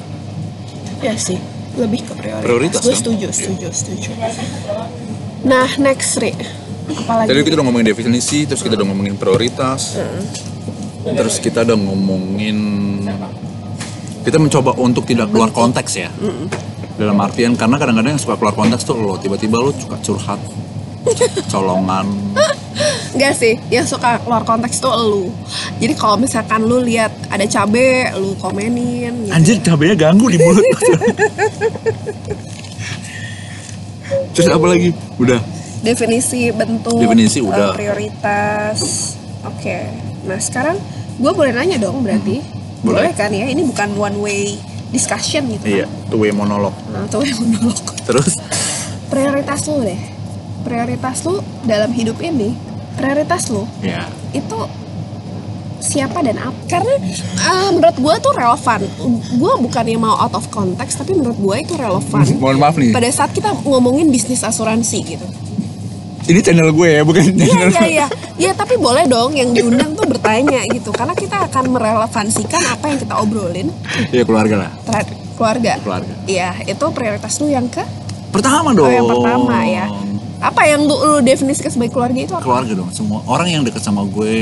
ya 1.05 1.15
sih 1.21 1.37
lebih 1.77 2.07
ke 2.07 2.13
prioritas, 2.17 2.45
Prioritas, 2.47 2.81
gue 2.81 2.95
kan? 2.95 3.01
setuju 3.03 3.27
setuju 3.35 3.67
setuju. 3.75 4.11
Nah 5.45 5.69
next 5.77 6.17
Ri. 6.23 6.33
Apalagi? 6.85 7.29
Tadi 7.33 7.39
kita 7.45 7.55
udah 7.61 7.67
ngomongin 7.69 7.89
definisi, 7.93 8.39
terus 8.49 8.61
kita 8.65 8.77
udah 8.77 8.87
ngomongin 8.89 9.15
prioritas, 9.17 9.97
terus 11.05 11.37
kita 11.41 11.65
udah 11.65 11.77
ngomongin 11.77 12.59
kita 14.25 14.41
mencoba 14.41 14.73
untuk 14.81 15.05
tidak 15.05 15.29
keluar 15.29 15.53
konteks 15.53 15.93
ya. 15.97 16.09
Dalam 16.95 17.19
artian 17.21 17.59
karena 17.59 17.77
kadang-kadang 17.77 18.17
yang 18.17 18.23
suka 18.23 18.39
keluar 18.39 18.55
konteks 18.55 18.87
tuh 18.87 18.97
lo 18.97 19.19
tiba-tiba 19.19 19.59
lo 19.61 19.75
suka 19.75 19.99
curhat, 20.01 20.41
colongan, 21.53 22.07
Enggak 23.15 23.39
sih, 23.39 23.55
yang 23.71 23.87
suka 23.87 24.19
keluar 24.27 24.43
konteks 24.43 24.83
tuh 24.83 24.91
lu. 24.91 25.25
Jadi 25.79 25.95
kalau 25.95 26.19
misalkan 26.19 26.67
lu 26.67 26.83
lihat 26.83 27.15
ada 27.31 27.47
cabe, 27.47 28.11
lu 28.19 28.35
komenin 28.43 29.15
gitu. 29.23 29.31
anjir 29.31 29.57
cabenya 29.63 29.95
ganggu 29.95 30.27
di 30.27 30.39
mulut. 30.43 30.67
terus 34.35 34.49
apa 34.51 34.67
lagi? 34.67 34.91
Udah. 35.23 35.39
Definisi 35.85 36.51
bentuk, 36.51 36.99
Definisi 36.99 37.39
eh, 37.39 37.47
udah. 37.47 37.77
prioritas. 37.79 38.79
Oke. 39.47 39.87
Nah, 40.27 40.41
sekarang 40.41 40.75
gue 41.21 41.33
boleh 41.37 41.55
nanya 41.55 41.79
dong 41.79 42.03
berarti. 42.03 42.43
Boleh. 42.83 43.07
Boleh 43.07 43.13
kan 43.15 43.31
ya? 43.31 43.47
Ini 43.47 43.63
bukan 43.63 43.95
one 43.95 44.17
way 44.19 44.59
discussion 44.91 45.47
gitu. 45.55 45.67
Iya, 45.83 45.87
two 46.11 46.19
way 46.19 46.35
monolog. 46.35 46.75
Nah, 46.91 47.07
tuh 47.07 47.23
yang 47.23 47.39
monolog. 47.39 47.79
Terus 48.03 48.35
Prioritas 49.13 49.71
lu 49.71 49.85
deh. 49.85 50.14
Prioritas 50.65 51.29
lu 51.29 51.45
dalam 51.69 51.93
hidup 51.93 52.19
ini, 52.25 52.57
prioritas 52.97 53.53
lu 53.53 53.69
ya, 53.85 54.09
itu 54.33 54.57
siapa 55.85 56.25
dan 56.25 56.41
apa 56.41 56.57
karena 56.65 56.97
eh, 57.45 57.69
menurut 57.77 57.97
gue 58.01 58.15
tuh 58.25 58.33
relevan. 58.33 58.81
Gue 59.37 59.53
bukannya 59.61 60.01
mau 60.01 60.17
out 60.17 60.33
of 60.33 60.49
context 60.49 60.97
tapi 61.05 61.13
menurut 61.13 61.37
gue 61.37 61.57
itu 61.69 61.75
relevan 61.77 62.25
mohon 62.43 62.57
maaf 62.57 62.81
nih. 62.81 62.97
pada 62.97 63.09
saat 63.13 63.37
kita 63.37 63.53
ngomongin 63.69 64.09
bisnis 64.09 64.41
asuransi 64.41 64.99
gitu. 65.05 65.29
Ini 66.25 66.41
channel 66.41 66.73
gue 66.73 66.89
ya, 66.89 67.05
bukan 67.05 67.21
iya 67.37 67.45
channel. 67.45 67.69
iya 67.69 67.85
iya. 67.85 68.07
Ya 68.41 68.51
tapi 68.57 68.81
boleh 68.81 69.05
dong 69.05 69.37
yang 69.37 69.53
diundang 69.53 69.93
tuh 69.93 70.09
bertanya 70.09 70.65
gitu. 70.73 70.89
Karena 70.89 71.13
kita 71.13 71.45
akan 71.53 71.77
merelevansikan 71.77 72.65
apa 72.73 72.89
yang 72.89 72.99
kita 73.05 73.15
obrolin. 73.21 73.69
Iya 74.09 74.25
keluarga 74.25 74.57
lah, 74.65 74.71
terhadap 74.89 75.13
keluarga. 75.37 75.73
Keluarga. 75.85 76.15
iya 76.25 76.57
itu 76.65 76.85
prioritas 76.97 77.37
lu 77.45 77.53
yang 77.53 77.69
ke? 77.69 77.85
Pertama 78.33 78.73
oh 78.73 78.75
dong. 78.75 78.89
yang 78.91 79.05
pertama 79.05 79.57
ya 79.69 79.87
apa 80.45 80.61
yang 80.69 80.85
lu, 80.85 80.93
lu 80.93 81.25
definisikan 81.25 81.73
sebagai 81.73 81.97
keluarga 81.97 82.21
itu 82.21 82.33
apa? 82.37 82.45
Keluarga 82.45 82.73
dong 82.77 82.91
semua 82.93 83.25
orang 83.25 83.49
yang 83.49 83.63
dekat 83.65 83.81
sama 83.81 84.05
gue 84.05 84.37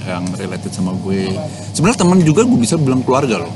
yang 0.00 0.24
related 0.40 0.72
sama 0.72 0.96
gue. 0.96 1.28
Sebenarnya 1.76 1.98
teman 2.00 2.18
juga 2.24 2.48
gue 2.48 2.56
bisa 2.56 2.80
bilang 2.80 3.04
keluarga 3.04 3.44
loh. 3.44 3.52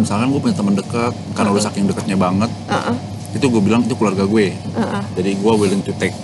Misalkan 0.00 0.32
gue 0.32 0.40
punya 0.40 0.56
teman 0.56 0.72
dekat 0.72 1.12
karena 1.36 1.52
udah 1.52 1.64
saking 1.68 1.84
dekatnya 1.84 2.16
banget 2.16 2.48
Heeh, 2.72 2.96
itu 3.36 3.44
gue 3.52 3.60
bilang 3.60 3.84
itu 3.84 3.92
keluarga 3.92 4.24
gue. 4.24 4.56
Heeh. 4.56 5.02
jadi 5.20 5.30
gue 5.36 5.52
willing 5.52 5.84
to 5.84 5.92
take 6.00 6.16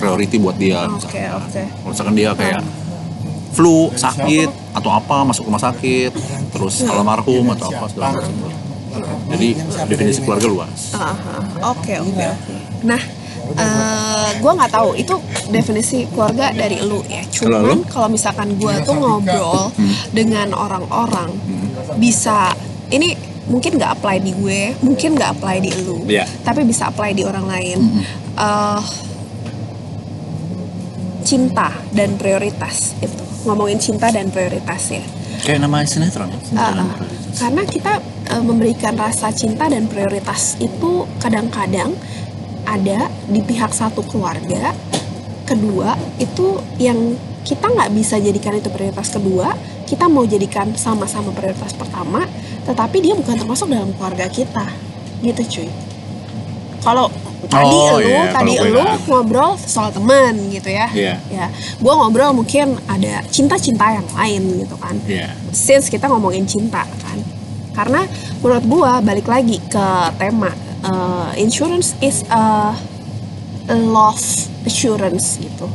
priority 0.00 0.40
buat 0.40 0.56
dia 0.56 0.88
oke 0.88 0.96
misalkan. 0.96 1.36
oke. 1.36 1.62
Kalau 1.68 1.90
misalkan 1.92 2.14
dia 2.16 2.30
kayak 2.32 2.64
flu 3.52 3.92
sakit 3.92 4.48
atau 4.72 4.90
apa 4.96 5.28
masuk 5.28 5.52
rumah 5.52 5.60
sakit 5.60 6.16
terus 6.56 6.80
almarhum 6.88 7.52
atau 7.52 7.68
apa 7.68 7.84
segala 7.92 8.16
macam. 8.16 8.32
Jadi 9.36 9.48
definisi 9.84 10.24
keluarga 10.24 10.46
luas. 10.48 10.96
Oke 11.60 12.00
oke 12.00 12.24
oke. 12.24 12.54
Nah, 12.88 13.19
eh 13.56 14.30
gue 14.38 14.52
nggak 14.52 14.72
tahu 14.72 14.94
itu 14.94 15.14
definisi 15.48 16.06
keluarga 16.10 16.50
dari 16.52 16.78
lu 16.80 17.02
ya. 17.06 17.22
Cuman 17.26 17.82
kalau 17.86 18.08
misalkan 18.08 18.54
gue 18.54 18.74
tuh 18.82 18.94
ngobrol 18.94 19.72
dengan 20.10 20.54
orang-orang 20.54 21.30
bisa 21.96 22.52
ini 22.90 23.14
mungkin 23.50 23.78
nggak 23.78 23.98
apply 23.98 24.16
di 24.20 24.30
gue, 24.30 24.78
mungkin 24.78 25.18
nggak 25.18 25.30
apply 25.38 25.56
di 25.58 25.70
lu, 25.82 26.06
Iya. 26.06 26.22
tapi 26.46 26.62
bisa 26.62 26.86
apply 26.86 27.10
di 27.12 27.26
orang 27.26 27.50
lain. 27.50 27.78
Eh, 28.38 28.80
cinta 31.20 31.70
dan 31.92 32.16
prioritas 32.16 32.96
itu 32.98 33.22
ngomongin 33.44 33.78
cinta 33.78 34.08
dan 34.10 34.28
prioritas 34.28 34.82
ya. 34.90 35.04
kayak 35.40 35.60
nama 35.62 35.80
sinetron 35.84 36.28
ya 36.28 36.40
cinta 36.42 36.68
dan 36.74 36.88
prioritas. 36.90 37.36
karena 37.38 37.62
kita 37.64 37.92
eh, 38.30 38.42
memberikan 38.42 38.94
rasa 38.96 39.28
cinta 39.30 39.64
dan 39.68 39.84
prioritas 39.86 40.56
itu 40.58 41.04
kadang-kadang 41.18 41.92
ada 42.66 43.08
di 43.28 43.40
pihak 43.42 43.72
satu 43.72 44.04
keluarga 44.06 44.72
kedua 45.48 45.98
itu 46.22 46.60
yang 46.78 47.16
kita 47.40 47.72
nggak 47.72 47.90
bisa 47.96 48.20
jadikan 48.20 48.54
itu 48.54 48.68
prioritas 48.70 49.10
kedua 49.10 49.56
kita 49.88 50.06
mau 50.06 50.22
jadikan 50.22 50.70
sama-sama 50.78 51.34
prioritas 51.34 51.74
pertama 51.74 52.22
tetapi 52.70 52.96
dia 53.02 53.14
bukan 53.16 53.34
termasuk 53.34 53.66
dalam 53.66 53.90
keluarga 53.96 54.30
kita. 54.30 54.66
Gitu 55.20 55.42
cuy. 55.42 55.68
Kalau 56.80 57.12
tadi 57.50 57.76
Oh, 57.76 57.98
lu 58.00 58.08
iya, 58.08 58.32
tadi 58.32 58.52
gue 58.56 58.70
lu 58.72 58.84
ngobrol 59.08 59.56
soal 59.58 59.92
teman 59.92 60.32
gitu 60.48 60.70
ya. 60.70 60.86
Iya. 60.92 61.14
ya 61.28 61.46
gue 61.52 61.92
ngobrol 61.92 62.32
mungkin 62.36 62.78
ada 62.88 63.24
cinta-cinta 63.28 63.90
yang 63.96 64.06
lain 64.14 64.64
gitu 64.64 64.76
kan. 64.78 64.96
Iya. 65.04 65.34
since 65.52 65.90
kita 65.90 66.08
ngomongin 66.08 66.46
cinta 66.46 66.86
kan. 66.86 67.18
Karena 67.70 68.04
menurut 68.44 68.64
gua 68.66 68.92
balik 69.00 69.30
lagi 69.30 69.56
ke 69.62 69.86
tema 70.20 70.52
uh, 70.84 71.32
insurance 71.36 71.96
is 72.00 72.24
a 72.30 72.74
love 73.70 74.22
assurance 74.64 75.36
gitu. 75.40 75.66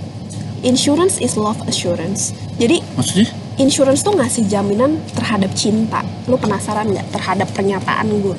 Insurance 0.66 1.22
is 1.22 1.38
love 1.38 1.62
assurance. 1.70 2.34
Jadi 2.58 2.82
maksudnya? 2.98 3.30
insurance 3.62 4.02
tuh 4.02 4.18
ngasih 4.18 4.50
jaminan 4.50 4.98
terhadap 5.14 5.54
cinta. 5.54 6.02
Lu 6.26 6.40
penasaran 6.42 6.90
nggak 6.90 7.08
terhadap 7.14 7.48
pernyataan 7.54 8.10
gue 8.22 8.38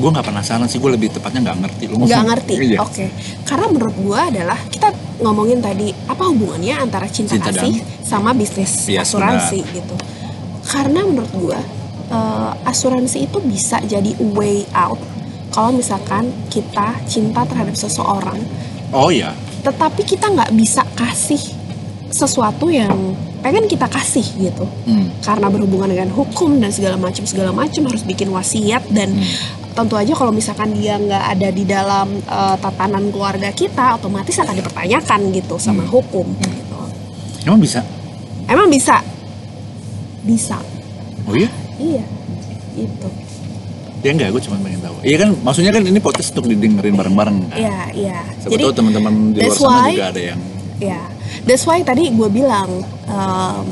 gue 0.00 0.08
nggak 0.08 0.26
penasaran 0.32 0.64
sih 0.64 0.80
gue 0.80 0.90
lebih 0.96 1.12
tepatnya 1.12 1.52
nggak 1.52 1.58
ngerti. 1.60 1.84
Lu 1.92 2.00
nggak 2.00 2.24
ngerti? 2.32 2.54
Iya. 2.72 2.78
oke. 2.80 3.04
Karena 3.44 3.66
menurut 3.68 3.96
gua 4.00 4.32
adalah 4.32 4.56
kita 4.72 4.88
ngomongin 5.20 5.60
tadi 5.60 5.92
apa 6.08 6.24
hubungannya 6.24 6.74
antara 6.80 7.04
cinta, 7.12 7.36
Cinta 7.36 7.52
kasih 7.52 7.84
sama 8.00 8.32
bisnis 8.32 8.88
Iya, 8.88 9.04
asuransi 9.04 9.60
gitu. 9.76 9.94
Karena 10.64 11.04
menurut 11.04 11.32
gua 11.36 11.60
eh, 12.08 12.52
asuransi 12.64 13.28
itu 13.28 13.38
bisa 13.44 13.84
jadi 13.84 14.16
way 14.32 14.64
out 14.72 14.96
kalau 15.50 15.70
misalkan 15.70 16.30
kita 16.48 16.94
cinta 17.04 17.42
terhadap 17.44 17.74
seseorang 17.74 18.38
oh 18.90 19.10
ya 19.10 19.34
tetapi 19.60 20.02
kita 20.02 20.26
nggak 20.26 20.50
bisa 20.54 20.80
kasih 20.94 21.40
sesuatu 22.10 22.66
yang 22.68 23.14
pengen 23.40 23.64
kita 23.64 23.88
kasih 23.88 24.24
gitu. 24.36 24.64
Hmm. 24.84 25.08
karena 25.22 25.48
berhubungan 25.48 25.88
dengan 25.88 26.10
hukum 26.10 26.60
dan 26.60 26.68
segala 26.68 26.96
macam 26.96 27.24
segala 27.24 27.50
macam 27.50 27.86
harus 27.86 28.04
bikin 28.04 28.28
wasiat 28.28 28.84
dan 28.90 29.16
tentu 29.72 29.94
aja 29.96 30.12
kalau 30.12 30.28
misalkan 30.28 30.74
dia 30.74 30.98
nggak 30.98 31.24
ada 31.38 31.48
di 31.48 31.64
dalam 31.64 32.08
eh, 32.18 32.56
tatanan 32.58 33.08
keluarga 33.08 33.48
kita 33.50 33.96
otomatis 33.96 34.36
akan 34.36 34.54
dipertanyakan 34.54 35.20
gitu 35.32 35.56
sama 35.56 35.86
Hmm. 35.86 35.92
hukum 35.92 36.26
gitu. 36.36 36.78
emang 37.46 37.60
bisa? 37.62 37.80
Emang 38.44 38.68
bisa? 38.68 39.00
Bisa. 40.20 40.58
Oh 41.24 41.32
iya? 41.32 41.48
Iya 41.78 42.04
itu 42.76 43.08
Ya 44.00 44.10
enggak, 44.10 44.32
gue 44.32 44.42
cuma 44.42 44.56
pengen 44.58 44.80
tahu. 44.80 44.96
Iya 45.02 45.16
kan, 45.18 45.30
maksudnya 45.38 45.70
kan 45.70 45.82
ini 45.82 45.98
podcast 45.98 46.32
untuk 46.32 46.48
didengerin 46.48 46.94
bareng-bareng 46.94 47.36
kan. 47.46 47.56
Iya, 47.56 47.78
iya. 47.92 48.18
Siapa 48.38 48.56
tahu 48.58 48.72
teman-teman 48.72 49.12
di 49.30 49.38
luar 49.38 49.46
that's 49.46 49.58
sana 49.58 49.68
why- 49.78 49.92
juga 49.92 50.06
ada 50.08 50.20
yang 50.24 50.40
ya, 50.80 51.00
that's 51.44 51.64
why 51.64 51.78
tadi 51.80 52.08
gue 52.08 52.28
bilang 52.30 52.70
um, 53.06 53.66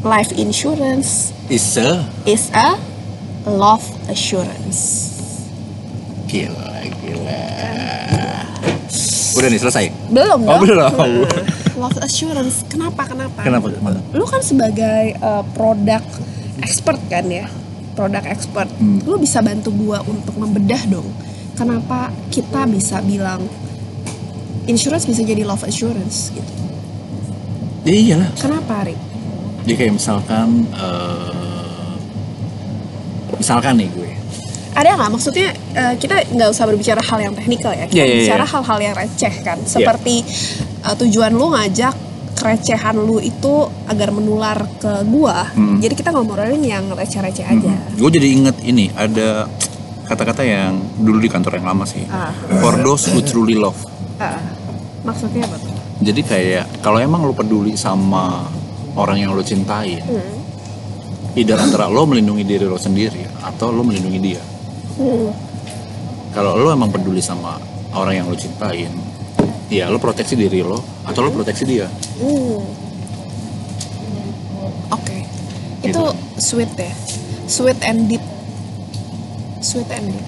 life 0.00 0.30
insurance 0.32 1.34
isa 1.48 2.06
is 2.24 2.46
a 2.52 2.78
love 3.44 3.82
assurance. 4.06 5.10
gila 6.24 6.70
gila. 7.00 7.42
Udah 9.34 9.48
nih 9.48 9.58
selesai. 9.58 9.84
Belum 10.08 10.40
Oh, 10.44 10.54
dong? 10.54 10.62
belum. 10.62 11.26
Love 11.78 11.98
assurance. 12.00 12.66
Kenapa? 12.66 13.06
Kenapa? 13.06 13.38
Kenapa? 13.40 13.70
Kenapa? 13.70 13.98
Lu 14.10 14.26
kan 14.26 14.42
sebagai 14.42 15.14
uh, 15.16 15.46
produk 15.48 16.02
expert 16.60 16.98
kan 17.06 17.22
ya, 17.24 17.46
produk 17.98 18.22
expert. 18.30 18.70
Hmm. 18.78 19.02
Lu 19.02 19.18
bisa 19.18 19.42
bantu 19.42 19.74
gua 19.74 19.98
untuk 20.06 20.38
membedah 20.38 20.86
dong. 20.86 21.10
Kenapa 21.58 22.14
kita 22.30 22.70
bisa 22.70 23.02
bilang 23.02 23.42
insurance 24.70 25.10
bisa 25.10 25.26
jadi 25.26 25.42
love 25.42 25.66
assurance 25.66 26.30
gitu? 26.30 26.52
Ya 27.82 27.94
iyalah. 27.98 28.30
Kenapa, 28.38 28.86
Rik? 28.86 29.00
Jadi 29.66 29.74
kayak 29.74 29.92
misalkan 29.98 30.70
eh, 30.70 31.38
misalkan 33.38 33.78
nih 33.78 33.90
gue. 33.90 34.10
Ada 34.78 34.94
nggak 34.94 35.10
maksudnya 35.10 35.50
uh, 35.74 35.94
kita 35.98 36.22
nggak 36.38 36.54
usah 36.54 36.64
berbicara 36.70 37.02
hal 37.02 37.18
yang 37.18 37.34
teknikal 37.34 37.74
ya, 37.74 37.90
kita 37.90 37.98
Iya, 37.98 38.04
iya, 38.06 38.16
bicara 38.22 38.44
iya. 38.46 38.52
hal-hal 38.54 38.78
yang 38.78 38.94
receh 38.94 39.34
kan, 39.42 39.58
seperti 39.66 40.22
uh, 40.86 40.94
tujuan 40.94 41.34
lu 41.34 41.50
ngajak 41.50 41.94
kerecehan 42.38 42.94
lu 42.94 43.18
itu 43.18 43.66
agar 43.90 44.14
menular 44.14 44.62
ke 44.78 45.02
gua. 45.10 45.50
Hmm. 45.58 45.82
Jadi 45.82 45.94
kita 45.98 46.14
ngomongin 46.14 46.62
yang 46.62 46.86
receh-receh 46.94 47.42
aja. 47.42 47.74
Gue 47.98 48.10
jadi 48.14 48.30
inget 48.30 48.56
ini 48.62 48.94
ada 48.94 49.50
kata-kata 50.06 50.46
yang 50.46 50.78
dulu 51.02 51.18
di 51.18 51.26
kantor 51.28 51.58
yang 51.58 51.66
lama 51.74 51.84
sih. 51.84 52.06
Ah. 52.08 52.30
For 52.62 52.78
those 52.78 53.10
who 53.10 53.20
truly 53.20 53.58
love. 53.58 53.76
Ah, 54.22 54.38
maksudnya 55.02 55.44
apa 55.50 55.58
tuh? 55.58 55.74
Jadi 55.98 56.22
kayak 56.22 56.78
kalau 56.78 57.02
emang 57.02 57.26
lo 57.26 57.34
peduli 57.34 57.74
sama 57.74 58.46
orang 58.94 59.18
yang 59.18 59.34
lo 59.34 59.42
cintai, 59.42 59.98
Hmm. 59.98 61.58
antara 61.58 61.90
lo 61.90 62.06
melindungi 62.06 62.42
diri 62.46 62.66
lo 62.66 62.78
sendiri 62.78 63.22
atau 63.42 63.74
lo 63.74 63.82
melindungi 63.82 64.20
dia. 64.22 64.42
Hmm. 64.98 65.30
Kalau 66.30 66.54
lo 66.54 66.70
emang 66.70 66.90
peduli 66.94 67.18
sama 67.18 67.58
orang 67.94 68.22
yang 68.22 68.26
lo 68.30 68.38
cintain, 68.38 68.90
ya 69.68 69.88
lo 69.88 70.00
proteksi 70.00 70.34
diri 70.34 70.64
lo 70.64 70.80
atau 71.04 71.20
lo 71.20 71.30
proteksi 71.30 71.64
dia. 71.64 71.86
Hmm. 72.18 72.60
Oke, 74.88 75.18
itu 75.84 75.92
Gitu. 75.92 76.02
sweet 76.40 76.72
ya, 76.74 76.92
sweet 77.44 77.78
and 77.84 78.08
deep, 78.08 78.24
sweet 79.60 79.88
and 79.92 80.08
deep. 80.08 80.26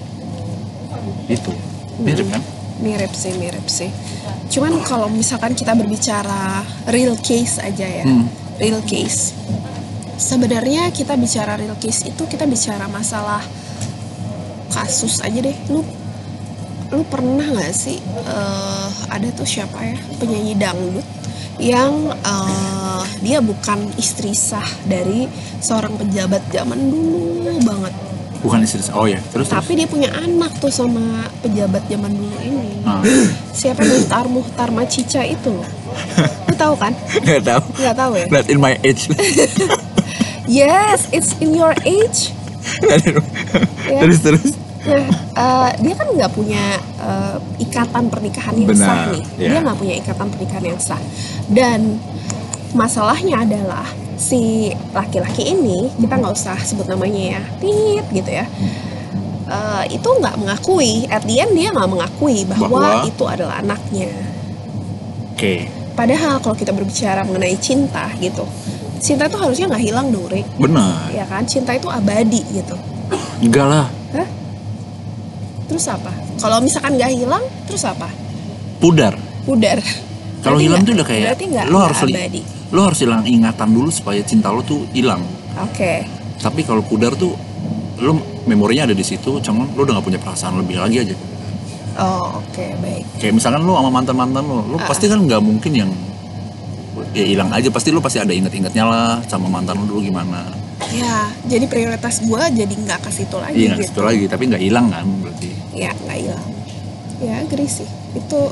Itu 1.27 1.51
mirip 1.99 2.27
kan? 2.29 2.41
Mirip 2.81 3.13
sih, 3.13 3.33
mirip 3.37 3.65
sih. 3.65 3.89
Cuman 4.49 4.81
kalau 4.81 5.09
misalkan 5.09 5.53
kita 5.53 5.73
berbicara 5.73 6.61
real 6.89 7.17
case 7.17 7.57
aja 7.57 7.85
ya, 7.85 8.05
Hmm. 8.05 8.29
real 8.57 8.81
case. 8.85 9.33
Sebenarnya 10.17 10.93
kita 10.93 11.17
bicara 11.17 11.57
real 11.57 11.73
case 11.77 12.05
itu 12.05 12.23
kita 12.25 12.45
bicara 12.45 12.85
masalah 12.85 13.41
kasus 14.69 15.17
aja 15.19 15.41
deh. 15.41 15.57
Lu 15.67 15.81
lu 16.91 17.03
pernah 17.03 17.47
nggak 17.47 17.71
sih 17.71 17.97
eh, 18.21 18.87
ada 19.07 19.27
tuh 19.31 19.47
siapa 19.47 19.79
ya 19.79 19.95
penyanyi 20.17 20.53
dangdut 20.53 21.07
yang 21.57 21.93
eh, 22.11 23.03
dia 23.19 23.39
bukan 23.39 23.79
istri 23.95 24.33
sah 24.33 24.65
dari 24.83 25.27
seorang 25.57 25.95
pejabat 25.95 26.43
zaman 26.49 26.79
dulu 26.87 27.55
banget 27.61 27.95
Bukan 28.41 28.65
istri. 28.65 28.81
Oh 28.97 29.05
ya, 29.05 29.21
terus 29.29 29.45
terus. 29.45 29.53
tapi 29.53 29.77
dia 29.77 29.85
punya 29.85 30.09
anak 30.17 30.49
tuh 30.57 30.73
sama 30.73 31.29
pejabat 31.39 31.85
zaman 31.85 32.09
dulu 32.09 32.37
ini 32.41 32.81
Ah. 32.81 32.97
siapa 33.53 33.85
Muhtar 33.85 34.25
Muhtar 34.25 34.69
Macica 34.73 35.21
itu 35.21 35.53
lu 36.49 36.55
tahu 36.57 36.73
kan 36.73 36.89
Gak 37.21 37.45
tahu. 37.45 37.61
nggak 37.77 37.93
tahu 37.93 38.11
ya 38.17 38.25
Not 38.33 38.49
in 38.49 38.57
my 38.57 38.73
age. 38.81 39.05
yes 40.49 41.05
it's 41.13 41.37
in 41.37 41.53
your 41.53 41.77
age 41.85 42.33
Ya. 43.85 44.01
terus 44.01 44.19
terus. 44.21 44.53
Nah, 44.81 45.05
eh, 45.37 45.69
dia 45.77 45.93
kan 45.93 46.07
nggak 46.09 46.31
punya 46.33 46.63
eh, 47.01 47.37
ikatan 47.61 48.09
pernikahan 48.09 48.55
yang 48.57 48.69
Benar, 48.73 48.87
sah 48.87 49.01
nih. 49.13 49.23
ya. 49.37 49.49
Dia 49.53 49.59
nggak 49.61 49.77
punya 49.77 49.95
ikatan 50.01 50.27
pernikahan 50.33 50.65
yang 50.73 50.79
sah. 50.81 51.01
Dan 51.45 52.01
masalahnya 52.73 53.45
adalah 53.45 53.85
si 54.17 54.69
laki-laki 54.93 55.53
ini 55.53 55.89
kita 55.97 56.13
nggak 56.17 56.33
usah 56.33 56.57
sebut 56.61 56.85
namanya 56.89 57.37
ya, 57.37 57.41
tit 57.61 58.05
gitu 58.09 58.31
ya. 58.31 58.45
Eh, 59.51 59.83
itu 59.99 60.09
nggak 60.09 60.35
mengakui, 60.39 61.05
at 61.11 61.21
the 61.27 61.43
end 61.43 61.53
dia 61.53 61.69
nggak 61.69 61.89
mengakui 61.89 62.47
bahwa, 62.47 62.69
Bahwa? 62.71 63.05
itu 63.05 63.23
adalah 63.27 63.59
anaknya. 63.59 64.09
Oke. 65.35 65.67
Padahal 65.91 66.39
kalau 66.39 66.55
kita 66.55 66.71
berbicara 66.71 67.21
mengenai 67.27 67.59
cinta 67.59 68.07
gitu, 68.17 68.47
cinta 69.03 69.27
itu 69.27 69.37
harusnya 69.37 69.67
nggak 69.69 69.83
hilang 69.83 70.07
dong, 70.09 70.25
Rik. 70.31 70.47
Benar. 70.55 71.11
Ya 71.11 71.27
kan, 71.27 71.43
cinta 71.43 71.75
itu 71.75 71.91
abadi 71.91 72.41
gitu. 72.49 72.73
Enggak 73.43 73.67
lah. 73.67 73.87
Terus 75.71 75.87
apa? 75.87 76.11
Kalau 76.35 76.59
misalkan 76.59 76.99
nggak 76.99 77.11
hilang, 77.15 77.43
terus 77.63 77.87
apa? 77.87 78.11
Pudar. 78.83 79.15
Pudar. 79.47 79.79
Kalau 80.43 80.59
hilang 80.59 80.83
tuh 80.83 80.91
udah 80.97 81.07
kayak 81.07 81.31
berarti 81.31 81.45
nggak 81.47 81.65
lo 81.69 81.77
harus 81.79 81.99
abadi. 82.01 82.41
lo 82.73 82.81
harus 82.83 82.99
hilang 82.99 83.21
ingatan 83.23 83.69
dulu 83.71 83.87
supaya 83.87 84.19
cinta 84.25 84.51
lo 84.51 84.59
tuh 84.65 84.83
hilang. 84.91 85.21
Oke. 85.63 86.03
Tapi 86.41 86.65
kalau 86.65 86.81
pudar 86.83 87.13
tuh 87.15 87.31
lo 88.01 88.17
memorinya 88.49 88.89
ada 88.89 88.95
di 88.97 89.05
situ, 89.05 89.37
cuman 89.39 89.69
lo 89.77 89.85
udah 89.85 90.01
gak 90.01 90.05
punya 90.09 90.19
perasaan 90.19 90.57
lebih 90.59 90.81
lagi 90.81 90.97
aja. 91.05 91.15
Oh, 92.01 92.41
oke, 92.41 92.65
baik. 92.81 93.03
Kayak 93.21 93.33
misalkan 93.37 93.61
lo 93.61 93.77
sama 93.77 93.91
mantan 93.93 94.15
mantan 94.17 94.43
lo, 94.49 94.65
lo 94.65 94.77
Ah. 94.81 94.89
pasti 94.89 95.05
kan 95.05 95.21
nggak 95.21 95.39
mungkin 95.39 95.71
yang 95.71 95.91
ya 97.13 97.23
hilang 97.27 97.53
aja. 97.53 97.69
Pasti 97.69 97.93
lo 97.93 98.01
pasti 98.01 98.17
ada 98.17 98.33
inget-ingetnya 98.33 98.83
lah 98.83 99.21
sama 99.29 99.45
mantan 99.45 99.77
lo 99.77 99.85
dulu 99.85 100.01
gimana. 100.01 100.49
Ya, 100.91 101.31
jadi 101.47 101.65
prioritas 101.71 102.19
gua 102.27 102.51
jadi 102.51 102.71
nggak 102.71 103.07
ke 103.07 103.11
situ 103.15 103.35
lagi 103.39 103.55
Iya 103.55 103.79
gitu. 103.79 103.87
situ 103.87 104.01
lagi, 104.03 104.25
tapi 104.27 104.43
nggak 104.51 104.63
hilang 104.63 104.87
kan 104.91 105.07
berarti. 105.23 105.49
Ya, 105.71 105.91
nggak 105.95 106.17
hilang. 106.19 106.47
Ya, 107.23 107.33
agree 107.39 107.69
sih. 107.71 107.87
Itu 108.11 108.51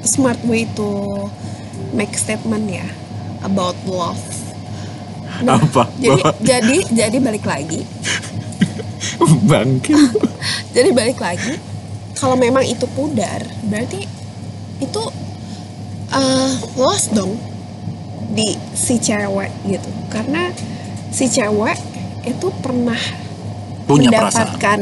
smart 0.00 0.40
way 0.48 0.64
to 0.72 0.88
make 1.92 2.16
statement 2.16 2.64
ya 2.70 2.86
about 3.44 3.76
love. 3.84 4.20
Nah, 5.44 5.60
Apa? 5.60 5.84
Jadi, 6.00 6.22
jadi, 6.40 6.76
jadi 6.88 7.16
balik 7.20 7.44
lagi. 7.44 7.84
Bangke. 9.50 9.92
Jadi 10.76 10.92
balik 10.92 11.16
lagi, 11.20 11.56
kalau 12.16 12.36
memang 12.36 12.64
itu 12.64 12.84
pudar, 12.92 13.40
berarti 13.64 14.04
itu 14.76 15.02
eh, 16.12 16.50
lost 16.76 17.16
dong 17.16 17.32
di 18.32 18.56
si 18.72 19.00
cewek 19.00 19.48
gitu. 19.64 19.88
Karena 20.12 20.52
si 21.16 21.24
cewek 21.26 21.78
itu 22.22 22.46
pernah 22.60 22.98
Punya 23.86 24.10
perasaan 24.10 24.52
mendapatkan 24.52 24.80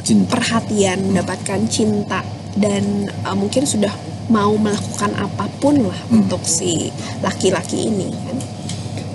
cinta. 0.00 0.28
perhatian, 0.30 0.98
mendapatkan 1.04 1.60
cinta 1.68 2.20
dan 2.56 2.84
eh, 3.06 3.36
mungkin 3.36 3.68
sudah 3.68 3.92
mau 4.28 4.56
melakukan 4.56 5.12
apa 5.14 5.44
pun 5.58 5.84
lah 5.84 5.98
Hmm. 6.08 6.24
untuk 6.24 6.40
si 6.42 6.88
laki-laki 7.20 7.84
ini 7.86 8.08
kan. 8.08 8.36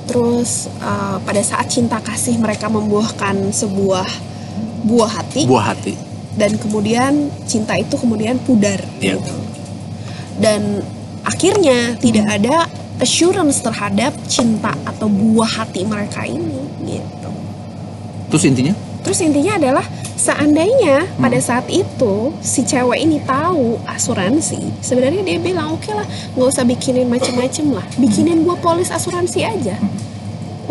Terus 0.05 0.67
eh, 0.69 1.17
pada 1.19 1.41
saat 1.41 1.65
cinta 1.67 1.97
kasih 1.97 2.37
mereka 2.37 2.67
membuahkan 2.67 3.49
sebuah 3.49 4.05
buah 4.83 5.11
hati 5.15 5.47
Buah 5.47 5.71
hati. 5.71 5.95
dan 6.35 6.59
kemudian 6.59 7.13
cinta 7.45 7.73
itu 7.73 7.95
kemudian 7.95 8.35
pudar 8.37 8.83
Iya. 8.99 9.15
gitu. 9.17 9.33
Dan 10.35 10.83
akhirnya 11.23 11.95
tidak 11.95 12.27
ada 12.27 12.67
assurance 13.03 13.59
terhadap 13.59 14.15
cinta 14.31 14.71
atau 14.87 15.11
buah 15.11 15.67
hati 15.67 15.83
mereka 15.83 16.23
ini 16.23 16.63
gitu. 16.87 17.29
Terus 18.31 18.43
intinya? 18.47 18.73
Terus 19.03 19.19
intinya 19.19 19.59
adalah 19.59 19.85
seandainya 20.15 21.03
Hmm. 21.03 21.27
pada 21.27 21.35
saat 21.43 21.67
itu 21.67 22.31
si 22.39 22.63
cewek 22.63 23.03
ini 23.03 23.19
tahu 23.27 23.75
asuransi, 23.83 24.79
sebenarnya 24.79 25.27
dia 25.27 25.37
bilang 25.43 25.75
oke 25.75 25.91
lah, 25.91 26.07
nggak 26.33 26.47
usah 26.47 26.63
bikinin 26.63 27.11
macem-macem 27.11 27.75
lah, 27.75 27.83
bikinin 27.99 28.47
gua 28.47 28.55
polis 28.55 28.87
asuransi 28.87 29.43
aja 29.43 29.75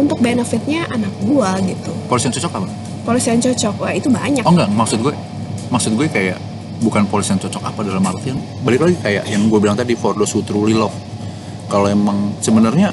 untuk 0.01 0.16
benefitnya 0.25 0.88
anak 0.88 1.12
gua 1.29 1.61
gitu. 1.61 1.92
Polis 2.09 2.25
yang 2.25 2.33
cocok 2.33 2.53
apa? 2.64 2.68
Polis 3.05 3.25
yang 3.29 3.40
cocok, 3.45 3.75
wah 3.77 3.92
itu 3.92 4.09
banyak. 4.09 4.42
Oh 4.49 4.53
enggak, 4.57 4.73
maksud 4.73 4.99
gue 5.05 5.12
maksud 5.68 5.92
gue 5.92 6.09
kayak 6.09 6.40
bukan 6.81 7.05
polis 7.07 7.29
yang 7.29 7.37
cocok 7.38 7.62
apa 7.62 7.81
dalam 7.85 8.03
artian 8.05 8.37
balik 8.64 8.81
lagi 8.85 8.97
kayak 9.01 9.25
yang 9.29 9.47
gue 9.47 9.59
bilang 9.61 9.77
tadi 9.77 9.92
for 9.92 10.16
those 10.16 10.33
who 10.33 10.40
truly 10.40 10.73
love. 10.73 10.92
Kalau 11.72 11.88
emang 11.88 12.37
sebenarnya 12.44 12.92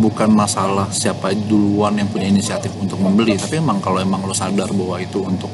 bukan 0.00 0.32
masalah 0.32 0.88
siapa 0.88 1.36
duluan 1.36 1.92
yang 2.00 2.08
punya 2.08 2.32
inisiatif 2.32 2.72
untuk 2.80 2.96
membeli, 2.96 3.36
tapi 3.36 3.60
emang 3.60 3.84
kalau 3.84 4.00
emang 4.00 4.24
lo 4.24 4.32
sadar 4.32 4.72
bahwa 4.72 4.96
itu 4.96 5.20
untuk 5.20 5.52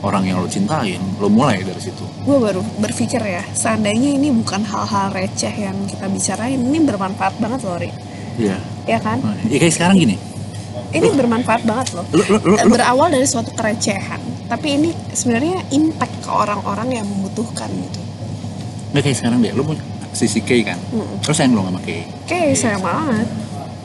orang 0.00 0.24
yang 0.24 0.40
lo 0.40 0.48
cintain, 0.48 0.96
lo 1.20 1.28
mulai 1.28 1.60
dari 1.60 1.76
situ. 1.84 2.00
Gue 2.24 2.40
baru 2.40 2.64
berpikir 2.80 3.20
ya, 3.20 3.44
seandainya 3.52 4.16
ini 4.16 4.32
bukan 4.32 4.64
hal-hal 4.64 5.12
receh 5.12 5.52
yang 5.52 5.76
kita 5.84 6.08
bicarain, 6.08 6.56
ini 6.56 6.80
bermanfaat 6.80 7.36
banget 7.36 7.60
loh, 7.60 7.76
Ri. 7.76 7.92
Iya. 8.40 8.56
Ya 8.88 8.98
kan? 9.04 9.20
Ya 9.52 9.60
kayak 9.60 9.74
sekarang 9.76 10.00
gini. 10.00 10.16
ini 10.94 11.10
bermanfaat 11.10 11.62
banget 11.66 11.98
loh 11.98 12.06
lu- 12.14 12.70
berawal 12.70 13.10
dari 13.10 13.26
suatu 13.26 13.50
kerecehan 13.50 14.22
tapi 14.46 14.78
ini 14.78 14.90
sebenarnya 15.10 15.66
impact 15.74 16.22
ke 16.22 16.30
orang-orang 16.30 17.02
yang 17.02 17.06
membutuhkan 17.06 17.66
gitu 17.66 18.00
nggak 18.94 19.02
kayak 19.02 19.16
sekarang 19.18 19.38
deh, 19.42 19.50
lu 19.50 19.66
punya 19.66 19.82
sisi 20.14 20.40
K 20.40 20.62
kan? 20.62 20.78
Mm-mm. 20.90 21.18
Terus 21.20 21.36
sayang 21.36 21.52
lu 21.52 21.60
sama 21.60 21.80
K. 21.82 22.06
oke 22.06 22.40
sayang 22.54 22.80
banget 22.80 23.26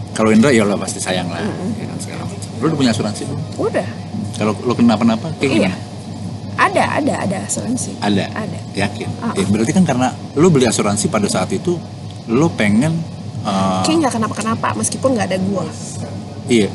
Kalau 0.09 0.29
Indra 0.29 0.49
ya 0.51 0.63
lah 0.63 0.75
pasti 0.75 0.99
sayang 0.99 1.27
lah. 1.27 1.39
Ya 1.75 1.85
kan 1.85 1.97
segala 1.97 2.23
macam. 2.23 2.49
Lu 2.59 2.65
udah 2.67 2.77
punya 2.77 2.91
asuransi 2.91 3.21
belum? 3.25 3.41
udah 3.57 3.87
Kalau 4.35 4.53
lu 4.55 4.73
kenapa-napa, 4.73 5.27
K 5.35 5.43
iya 5.43 5.51
gimana? 5.73 5.77
ada 6.59 6.83
ada 6.99 7.13
ada 7.23 7.37
asuransi 7.43 7.95
Ada. 7.99 8.27
ada 8.35 8.59
Yakin. 8.75 9.07
Ah. 9.23 9.31
Ya, 9.31 9.47
berarti 9.47 9.71
kan 9.71 9.83
karena 9.83 10.11
lu 10.35 10.47
beli 10.47 10.67
asuransi 10.67 11.07
pada 11.07 11.27
saat 11.27 11.47
itu 11.51 11.79
lu 12.27 12.47
pengen 12.51 12.93
uh, 13.41 13.79
kayak 13.81 14.05
nggak 14.05 14.13
kenapa-kenapa 14.19 14.67
meskipun 14.75 15.15
nggak 15.15 15.27
ada 15.33 15.39
gua 15.39 15.65
iya 16.45 16.67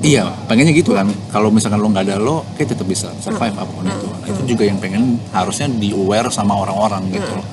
iya 0.00 0.22
pengennya 0.46 0.72
gitu 0.72 0.94
kan 0.94 1.10
kalau 1.28 1.50
misalkan 1.50 1.76
lo 1.76 1.90
nggak 1.90 2.06
ada 2.08 2.16
lo 2.16 2.46
kayak 2.54 2.72
tetap 2.72 2.86
bisa 2.86 3.10
survive 3.18 3.52
apa 3.52 3.68
pun 3.68 3.84
itu 3.84 4.06
Nah, 4.06 4.28
itu 4.32 4.40
juga 4.56 4.64
yang 4.64 4.78
pengen 4.80 5.20
harusnya 5.34 5.68
di 5.68 5.92
aware 5.92 6.32
sama 6.32 6.56
orang-orang 6.56 7.12
gitu 7.12 7.28
loh 7.36 7.44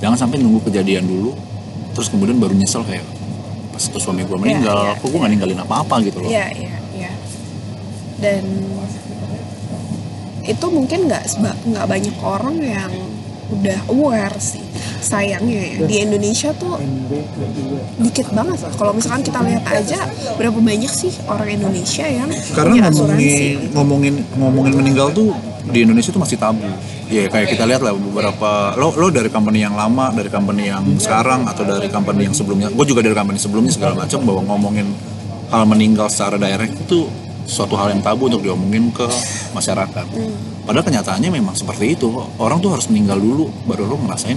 jangan 0.00 0.16
sampai 0.16 0.36
nunggu 0.40 0.60
kejadian 0.68 1.08
dulu 1.08 1.32
terus 1.96 2.12
kemudian 2.12 2.36
baru 2.36 2.52
nyesel 2.52 2.84
kayak 2.84 3.04
pas 3.72 3.84
itu 3.92 3.98
suami 4.00 4.24
gue 4.24 4.38
meninggal 4.40 4.92
iya. 4.92 5.00
kok 5.00 5.08
gue 5.08 5.18
nggak 5.20 5.32
ninggalin 5.32 5.60
apa-apa 5.60 5.94
gitu 6.04 6.24
loh 6.24 6.28
Iya, 6.28 6.48
iya, 6.56 6.76
iya. 6.96 7.12
Dan 8.16 8.44
itu 10.46 10.66
mungkin 10.72 11.12
nggak 11.12 11.24
nggak 11.44 11.84
banyak 11.84 12.16
orang 12.24 12.56
yang 12.60 12.92
udah 13.52 13.78
aware 13.92 14.36
sih. 14.40 14.64
Sayangnya 14.96 15.60
ya 15.60 15.76
di 15.84 15.96
Indonesia 16.02 16.50
tuh 16.56 16.80
dikit 18.00 18.32
banget 18.32 18.58
lah. 18.64 18.72
Kalau 18.74 18.92
misalkan 18.96 19.22
kita 19.22 19.44
lihat 19.44 19.64
aja 19.68 20.08
berapa 20.40 20.56
banyak 20.56 20.88
sih 20.88 21.12
orang 21.28 21.60
Indonesia 21.60 22.04
yang 22.08 22.32
punya 22.32 22.88
asuransi. 22.88 23.70
ngomongin 23.76 24.14
ngomongin 24.40 24.72
meninggal 24.72 25.12
tuh 25.12 25.36
di 25.68 25.84
Indonesia 25.84 26.10
tuh 26.10 26.22
masih 26.22 26.40
tabu 26.40 26.64
ya 27.06 27.30
kayak 27.30 27.54
kita 27.54 27.64
lihat 27.64 27.82
lah 27.82 27.94
beberapa 27.94 28.74
lo 28.74 28.90
lo 28.94 29.06
dari 29.08 29.30
company 29.30 29.62
yang 29.62 29.78
lama 29.78 30.10
dari 30.10 30.26
company 30.26 30.68
yang 30.68 30.82
sekarang 30.98 31.46
atau 31.46 31.62
dari 31.62 31.86
company 31.86 32.26
yang 32.26 32.34
sebelumnya. 32.34 32.68
Gue 32.70 32.86
juga 32.86 33.00
dari 33.02 33.14
company 33.14 33.38
sebelumnya 33.38 33.72
segala 33.72 33.94
macam 33.94 34.18
bahwa 34.26 34.42
ngomongin 34.54 34.86
hal 35.50 35.62
meninggal 35.64 36.10
secara 36.10 36.34
direct 36.36 36.74
itu 36.74 37.06
suatu 37.46 37.78
hal 37.78 37.94
yang 37.94 38.02
tabu 38.02 38.26
untuk 38.26 38.42
diomongin 38.42 38.90
ke 38.90 39.06
masyarakat. 39.54 40.06
Padahal 40.66 40.82
kenyataannya 40.82 41.30
memang 41.30 41.54
seperti 41.54 41.94
itu. 41.94 42.10
Orang 42.42 42.58
tuh 42.58 42.74
harus 42.74 42.90
meninggal 42.90 43.22
dulu 43.22 43.46
baru 43.70 43.86
lo 43.86 43.94
ngerasain 44.02 44.34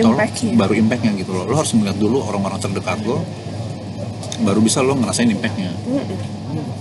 atau 0.00 0.08
lo- 0.08 0.16
Impact-nya. 0.16 0.52
baru 0.56 0.72
impactnya 0.78 1.12
gitu 1.20 1.30
loh. 1.36 1.44
Lo 1.44 1.60
harus 1.60 1.76
melihat 1.76 2.00
dulu 2.00 2.24
orang-orang 2.24 2.56
terdekat 2.56 3.04
lo 3.04 3.20
baru 4.38 4.62
bisa 4.62 4.78
lo 4.80 4.94
ngerasain 4.94 5.28
impactnya 5.28 5.74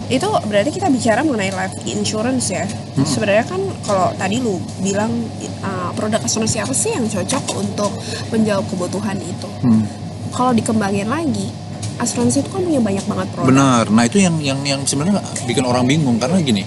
itu 0.07 0.27
berarti 0.47 0.71
kita 0.71 0.87
bicara 0.87 1.19
mengenai 1.21 1.51
life 1.51 1.75
insurance 1.83 2.47
ya. 2.51 2.63
Sebenarnya 3.03 3.43
kan 3.43 3.59
kalau 3.83 4.15
tadi 4.15 4.39
lu 4.39 4.55
bilang 4.79 5.11
uh, 5.59 5.91
produk 5.91 6.23
asuransi 6.23 6.63
apa 6.63 6.71
sih 6.71 6.95
yang 6.95 7.03
cocok 7.03 7.43
untuk 7.59 7.91
menjawab 8.31 8.63
kebutuhan 8.71 9.19
itu? 9.19 9.49
Hmm. 9.67 9.83
Kalau 10.31 10.55
dikembangin 10.55 11.11
lagi, 11.11 11.51
asuransi 11.99 12.45
itu 12.45 12.49
kan 12.53 12.63
punya 12.63 12.79
banyak 12.79 13.05
banget 13.09 13.27
produk. 13.35 13.47
Benar. 13.51 13.83
Nah 13.91 14.03
itu 14.07 14.17
yang 14.23 14.39
yang 14.39 14.59
yang 14.63 14.81
sebenarnya 14.87 15.19
bikin 15.43 15.65
orang 15.67 15.83
bingung 15.83 16.15
karena 16.21 16.39
gini, 16.39 16.63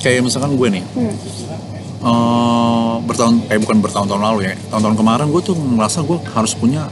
kayak 0.00 0.24
misalkan 0.24 0.56
gue 0.56 0.68
nih, 0.80 0.84
Hmm. 0.96 1.14
eh, 2.02 2.94
bertahun, 3.04 3.44
kayak 3.50 3.60
bukan 3.66 3.76
bertahun-tahun 3.84 4.22
lalu 4.22 4.40
ya, 4.48 4.54
tahun-tahun 4.70 4.96
kemarin 4.96 5.26
gue 5.28 5.42
tuh 5.44 5.56
merasa 5.58 6.00
gue 6.00 6.16
harus 6.32 6.52
punya 6.56 6.88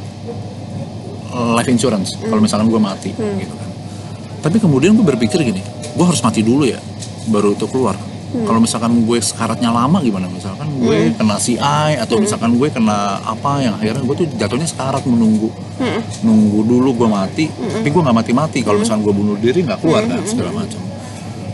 eh, 1.30 1.50
life 1.56 1.70
insurance 1.70 2.18
kalau 2.18 2.42
misalkan 2.42 2.66
gue 2.66 2.80
mati, 2.82 3.10
gitu 3.14 3.54
kan. 3.54 3.69
Tapi 4.40 4.56
kemudian 4.56 4.96
gue 4.96 5.04
berpikir 5.04 5.40
gini, 5.44 5.60
gue 5.94 6.04
harus 6.04 6.24
mati 6.24 6.40
dulu 6.40 6.64
ya, 6.64 6.80
baru 7.28 7.52
itu 7.52 7.68
keluar. 7.68 7.96
Kalau 8.30 8.62
misalkan 8.62 8.94
gue 9.02 9.18
sekaratnya 9.18 9.74
lama 9.74 9.98
gimana? 9.98 10.30
Misalkan 10.30 10.70
gue 10.78 11.10
kena 11.18 11.34
CI 11.34 11.98
atau 11.98 12.22
misalkan 12.22 12.54
gue 12.54 12.68
kena 12.70 13.18
apa 13.26 13.58
yang 13.58 13.74
akhirnya 13.74 14.06
gue 14.06 14.16
tuh 14.22 14.26
jatuhnya 14.38 14.70
sekarat 14.70 15.02
menunggu. 15.02 15.50
Hmm. 15.80 16.04
nunggu 16.20 16.60
dulu 16.68 16.92
gue 16.92 17.08
mati 17.08 17.48
tapi 17.48 17.90
gue 17.90 18.02
nggak 18.06 18.14
mati-mati. 18.14 18.62
Kalau 18.62 18.78
misalkan 18.78 19.02
gue 19.02 19.14
bunuh 19.16 19.34
diri 19.34 19.66
nggak 19.66 19.82
keluar 19.82 20.06
kan 20.06 20.22
segala 20.22 20.54
macam. 20.54 20.78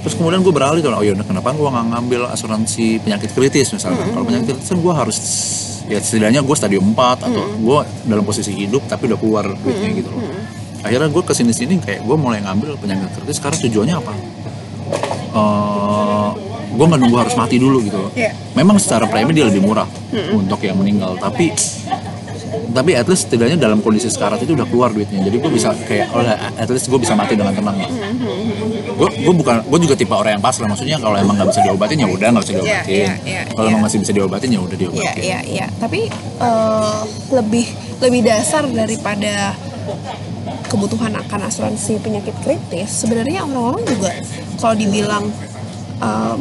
Terus 0.05 0.15
kemudian 0.21 0.45
gue 0.45 0.53
beralih 0.53 0.85
tuh 0.85 0.93
oh 0.93 1.01
yaudah 1.01 1.25
kenapa 1.25 1.57
gue 1.57 1.65
nggak 1.65 1.87
ngambil 1.97 2.21
asuransi 2.29 3.01
penyakit 3.01 3.33
kritis 3.33 3.73
misalnya? 3.73 4.13
Kalau 4.13 4.25
penyakit 4.29 4.53
kritis 4.53 4.69
kan 4.69 4.79
gue 4.85 4.93
harus 4.93 5.17
ya 5.89 5.99
setidaknya 6.03 6.45
gue 6.45 6.57
stadium 6.59 6.93
4 6.93 7.31
atau 7.31 7.43
gue 7.57 7.79
dalam 8.05 8.25
posisi 8.27 8.53
hidup 8.53 8.85
tapi 8.91 9.09
udah 9.09 9.19
keluar 9.23 9.45
duitnya 9.55 9.91
gitu 9.95 10.11
loh 10.11 10.23
akhirnya 10.87 11.11
gue 11.11 11.23
ke 11.23 11.35
sini 11.35 11.53
sini 11.53 11.75
kayak 11.79 12.01
gue 12.03 12.17
mulai 12.17 12.39
ngambil 12.41 12.79
penyakit 12.79 13.11
kritis 13.13 13.39
karena 13.39 13.59
tujuannya 13.59 13.97
apa? 13.99 14.13
Eh, 15.37 16.29
gue 16.77 16.85
nggak 16.85 17.01
nunggu 17.01 17.17
harus 17.19 17.35
mati 17.35 17.57
dulu 17.57 17.81
gitu 17.83 17.99
loh. 17.99 18.11
Iya. 18.13 18.33
memang 18.53 18.77
secara 18.77 19.05
premi 19.09 19.33
dia 19.33 19.49
lebih 19.49 19.65
murah 19.65 19.89
untuk 20.33 20.61
yang 20.61 20.77
meninggal 20.77 21.17
tapi 21.17 21.53
tapi 22.73 22.93
at 22.93 23.09
least 23.09 23.27
setidaknya 23.29 23.57
dalam 23.57 23.81
kondisi 23.81 24.07
sekarat 24.09 24.39
itu 24.41 24.53
udah 24.53 24.69
keluar 24.69 24.93
duitnya. 24.93 25.25
Jadi 25.25 25.37
gue 25.41 25.51
bisa 25.51 25.73
kayak 25.89 26.13
oh 26.13 26.21
at 26.57 26.69
least 26.69 26.87
gue 26.89 27.01
bisa 27.01 27.17
mati 27.17 27.33
dengan 27.33 27.53
tenang 27.53 27.77
lah 27.81 27.91
gue 28.97 29.09
gue 29.13 29.35
bukan 29.35 29.61
gue 29.69 29.79
juga 29.85 29.95
tipe 29.97 30.13
orang 30.13 30.41
yang 30.41 30.45
pasrah 30.45 30.69
maksudnya 30.69 30.97
kalau 30.97 31.17
emang 31.21 31.37
nggak 31.37 31.49
bisa 31.53 31.61
diobatin 31.69 31.97
ya 32.01 32.09
udah 32.09 32.29
nggak 32.33 32.45
usah 32.49 32.55
Iya, 32.55 32.61
diobatin. 32.65 32.89
iya, 32.97 33.13
iya, 33.29 33.41
kalau 33.53 33.67
iya. 33.69 33.73
emang 33.77 33.83
masih 33.85 33.99
bisa 34.01 34.13
diobatin 34.17 34.49
ya 34.53 34.61
udah 34.65 34.77
Iya, 34.77 34.81
diobatin 34.89 35.23
iya, 35.23 35.39
iya. 35.45 35.67
Tapi 35.77 36.01
eh, 36.41 37.01
lebih 37.33 37.67
lebih 38.01 38.21
dasar 38.25 38.63
daripada 38.69 39.53
kebutuhan 40.77 41.17
akan 41.17 41.41
asuransi 41.49 41.97
penyakit 42.05 42.37
kritis. 42.45 42.93
Sebenarnya 42.93 43.49
orang-orang 43.49 43.83
juga 43.89 44.13
kalau 44.61 44.77
dibilang 44.77 45.25
em, 46.05 46.39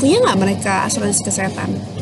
punya 0.00 0.16
nggak 0.24 0.38
mereka 0.40 0.88
asuransi 0.88 1.20
kesehatan? 1.20 1.93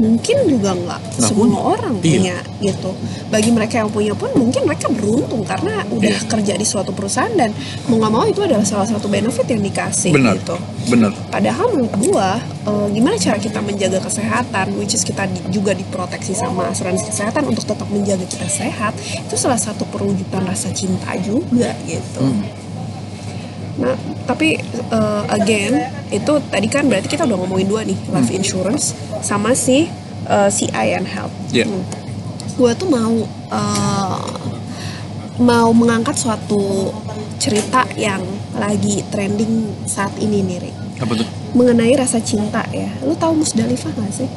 Mungkin 0.00 0.36
juga 0.48 0.72
nggak 0.72 1.00
Nggak 1.12 1.28
semua 1.28 1.44
punya. 1.46 1.60
orang 1.68 1.94
Iya. 1.94 2.02
punya 2.02 2.36
gitu. 2.60 2.90
Bagi 3.28 3.50
mereka 3.52 3.74
yang 3.76 3.90
punya 3.90 4.12
pun 4.12 4.30
mungkin 4.32 4.62
mereka 4.64 4.88
beruntung 4.88 5.44
karena 5.44 5.84
udah 5.86 6.08
Iya. 6.10 6.24
kerja 6.26 6.52
di 6.54 6.64
suatu 6.64 6.90
perusahaan 6.90 7.30
dan 7.32 7.52
mau 7.84 7.96
nggak 7.96 8.10
mau 8.10 8.24
itu 8.24 8.40
adalah 8.40 8.64
salah 8.64 8.84
satu 8.84 9.06
benefit 9.06 9.44
yang 9.44 9.60
dikasih 9.60 10.10
benar 10.10 10.34
gitu. 10.34 10.56
benar 10.88 11.12
Padahal 11.28 11.66
menurut 11.70 11.94
gua, 12.00 12.28
eh, 12.40 12.86
gimana 12.90 13.14
cara 13.16 13.36
kita 13.36 13.60
menjaga 13.60 14.00
kesehatan, 14.00 14.66
which 14.74 14.92
is 14.92 15.02
kita 15.02 15.24
di- 15.24 15.44
juga 15.50 15.70
diproteksi 15.72 16.32
sama 16.32 16.66
asuransi 16.66 17.04
kesehatan 17.06 17.44
untuk 17.46 17.62
tetap 17.62 17.86
menjaga 17.86 18.24
kita 18.24 18.48
sehat, 18.48 18.96
itu 18.96 19.36
salah 19.36 19.56
satu 19.56 19.84
perwujudan 19.84 20.42
rasa 20.42 20.72
cinta 20.72 21.12
juga 21.18 21.76
gitu. 21.84 22.24
Hmm. 22.24 22.42
Nah, 23.80 23.96
tapi 24.28 24.60
eh, 24.70 25.22
again, 25.32 25.72
itu 26.12 26.32
tadi 26.52 26.68
kan 26.68 26.84
berarti 26.84 27.08
kita 27.08 27.24
udah 27.24 27.38
ngomongin 27.40 27.66
dua 27.66 27.82
nih, 27.82 27.96
life 28.12 28.28
insurance 28.30 28.92
sama 29.24 29.56
si 29.56 29.88
eh, 30.28 30.50
CI 30.52 30.88
and 31.00 31.08
health. 31.08 31.32
Iya. 31.50 31.64
Hmm. 31.64 31.82
Gua 32.60 32.76
tuh 32.76 32.92
mau 32.92 33.14
eh, 33.50 34.18
mau 35.40 35.72
mengangkat 35.72 36.20
suatu 36.20 36.92
cerita 37.40 37.88
yang 37.96 38.20
lagi 38.52 39.00
trending 39.08 39.72
saat 39.88 40.12
ini 40.20 40.44
nih, 40.44 40.58
Rik 40.60 40.76
apa 41.00 41.16
tuh 41.16 41.28
mengenai 41.56 41.96
rasa 41.96 42.20
cinta 42.20 42.60
ya. 42.70 42.92
Lu 43.02 43.16
tahu 43.16 43.40
Musdalifah 43.40 43.88
gak 43.96 44.12
sih? 44.12 44.28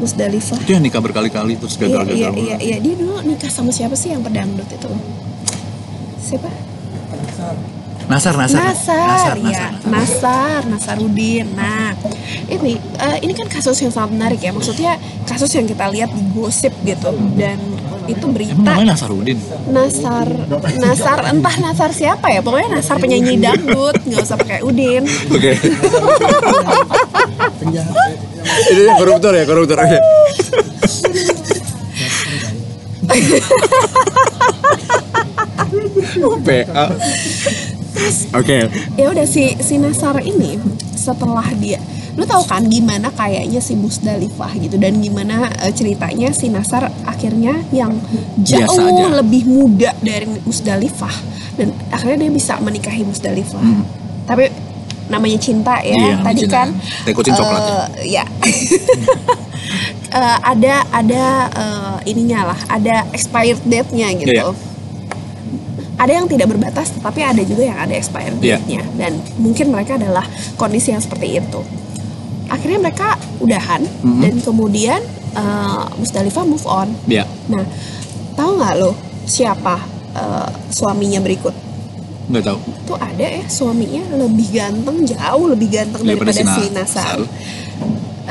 Musdalifah. 0.00 0.58
itu 0.64 0.72
yang 0.72 0.82
nikah 0.82 0.98
berkali-kali 0.98 1.60
terus 1.60 1.76
Iya, 1.76 1.86
gagal-gagal 1.86 2.16
iya, 2.18 2.28
mulu. 2.32 2.40
iya, 2.42 2.56
iya. 2.58 2.76
Dia 2.80 2.94
dulu 2.96 3.20
nikah 3.22 3.52
sama 3.52 3.70
siapa 3.70 3.94
sih 3.94 4.10
yang 4.10 4.24
pedangdut 4.24 4.66
itu? 4.66 4.90
Siapa? 6.18 6.48
Nasar, 8.10 8.34
Nasar, 8.34 8.74
Nasar, 8.74 9.36
ya. 9.38 9.70
Nasar, 9.86 10.66
Nasarudin. 10.66 11.46
Nah, 11.54 11.94
ini 12.50 12.74
eh, 12.74 13.16
ini 13.22 13.30
kan 13.38 13.46
kasus 13.46 13.78
yang 13.78 13.94
sangat 13.94 14.18
menarik 14.18 14.42
ya. 14.42 14.50
Maksudnya 14.50 14.98
kasus 15.30 15.54
yang 15.54 15.70
kita 15.70 15.86
lihat 15.94 16.10
di 16.10 16.22
gosip 16.34 16.74
gitu 16.82 17.14
dan 17.38 17.62
itu 18.10 18.18
Emang 18.26 18.34
berita 18.34 18.58
namanya 18.58 18.98
Nasarudin? 18.98 19.38
Nasar 19.70 20.26
Nasar 20.82 21.30
entah 21.30 21.56
Nasar 21.62 21.94
siapa 21.94 22.26
ya 22.34 22.42
pokoknya 22.42 22.82
Nasar 22.82 22.98
penyanyi 22.98 23.38
dangdut 23.38 24.02
nggak 24.02 24.26
usah 24.26 24.34
pakai 24.34 24.66
Udin 24.66 25.06
Oke. 25.30 25.54
Ini 28.70 28.80
yang 28.82 28.98
koruptor 28.98 29.30
ya, 29.36 29.46
koruptor. 29.46 29.78
Oke. 29.78 29.98
PA. 36.44 36.84
Oke. 38.32 38.58
ya 38.94 39.06
udah 39.06 39.24
si 39.24 39.54
si 39.56 39.76
Nasar 39.76 40.18
ini 40.18 40.56
setelah 40.92 41.46
dia 41.54 41.78
lu 42.10 42.24
tahu 42.24 42.42
kan 42.42 42.66
gimana 42.66 43.08
kayaknya 43.10 43.58
si 43.58 43.72
Musdalifah 43.74 44.52
gitu 44.56 44.76
dan 44.76 44.98
gimana 44.98 45.46
eh, 45.58 45.70
ceritanya 45.70 46.28
si 46.30 46.48
Nasar 46.48 46.90
akhirnya 47.04 47.54
yang 47.70 47.94
jauh 48.36 48.76
lebih 49.14 49.46
muda 49.46 49.94
dari 50.00 50.26
Musdalifah 50.40 51.14
dan 51.54 51.70
akhirnya 51.88 52.26
dia 52.26 52.32
bisa 52.32 52.58
menikahi 52.58 53.02
Musdalifah 53.02 53.60
Hmm. 53.60 53.84
tapi 54.24 54.50
namanya 55.06 55.38
cinta 55.38 55.74
ya 55.80 55.90
Iya, 55.92 56.14
tadi 56.20 56.40
cinta. 56.40 56.54
kan 56.56 56.68
Teh 57.02 57.12
kucing 57.12 57.34
coklat 57.34 57.62
ya. 57.62 57.70
eh, 57.70 57.86
ya 58.12 58.24
Eh, 60.10 60.38
ada 60.42 60.82
ada 60.90 61.24
eh, 61.48 61.96
ininya 62.04 62.50
lah 62.50 62.58
ada 62.66 63.06
expired 63.12 63.62
date-nya 63.62 64.10
gitu 64.16 64.34
Iya. 64.34 64.50
Ada 66.00 66.10
yang 66.10 66.24
tidak 66.24 66.48
berbatas 66.48 66.96
tapi 66.96 67.20
ada 67.20 67.42
juga 67.42 67.62
yang 67.62 67.76
ada 67.78 67.92
expired 67.92 68.40
Iya. 68.40 68.56
date-nya 68.56 68.82
dan 68.96 69.12
mungkin 69.36 69.68
mereka 69.68 69.94
adalah 69.94 70.24
kondisi 70.56 70.90
yang 70.90 70.98
seperti 70.98 71.36
itu 71.36 71.60
akhirnya 72.48 72.80
mereka 72.80 73.08
udahan 73.38 73.84
Mhm. 74.00 74.20
dan 74.20 74.34
kemudian 74.40 75.00
uh, 75.32 75.86
Musdalifah 75.94 76.42
move 76.42 76.64
on 76.64 76.88
Ya. 77.06 77.28
nah 77.46 77.62
tahu 78.32 78.56
nggak 78.56 78.74
lo 78.76 78.96
siapa 79.22 79.76
uh, 80.14 80.48
suaminya 80.68 81.20
berikut 81.20 81.52
Nggak 82.26 82.44
tahu. 82.44 82.58
tuh 82.86 82.96
ada 82.96 83.26
ya 83.26 83.44
suaminya 83.44 84.02
lebih 84.16 84.48
ganteng 84.50 85.02
jauh 85.04 85.46
lebih 85.46 85.68
ganteng 85.68 86.00
Daripada 86.00 86.30
daripada 86.30 86.56
si 86.56 86.64
si 86.64 86.70
Na- 86.70 86.80
Nasar 86.80 87.18
Sar. 87.18 87.20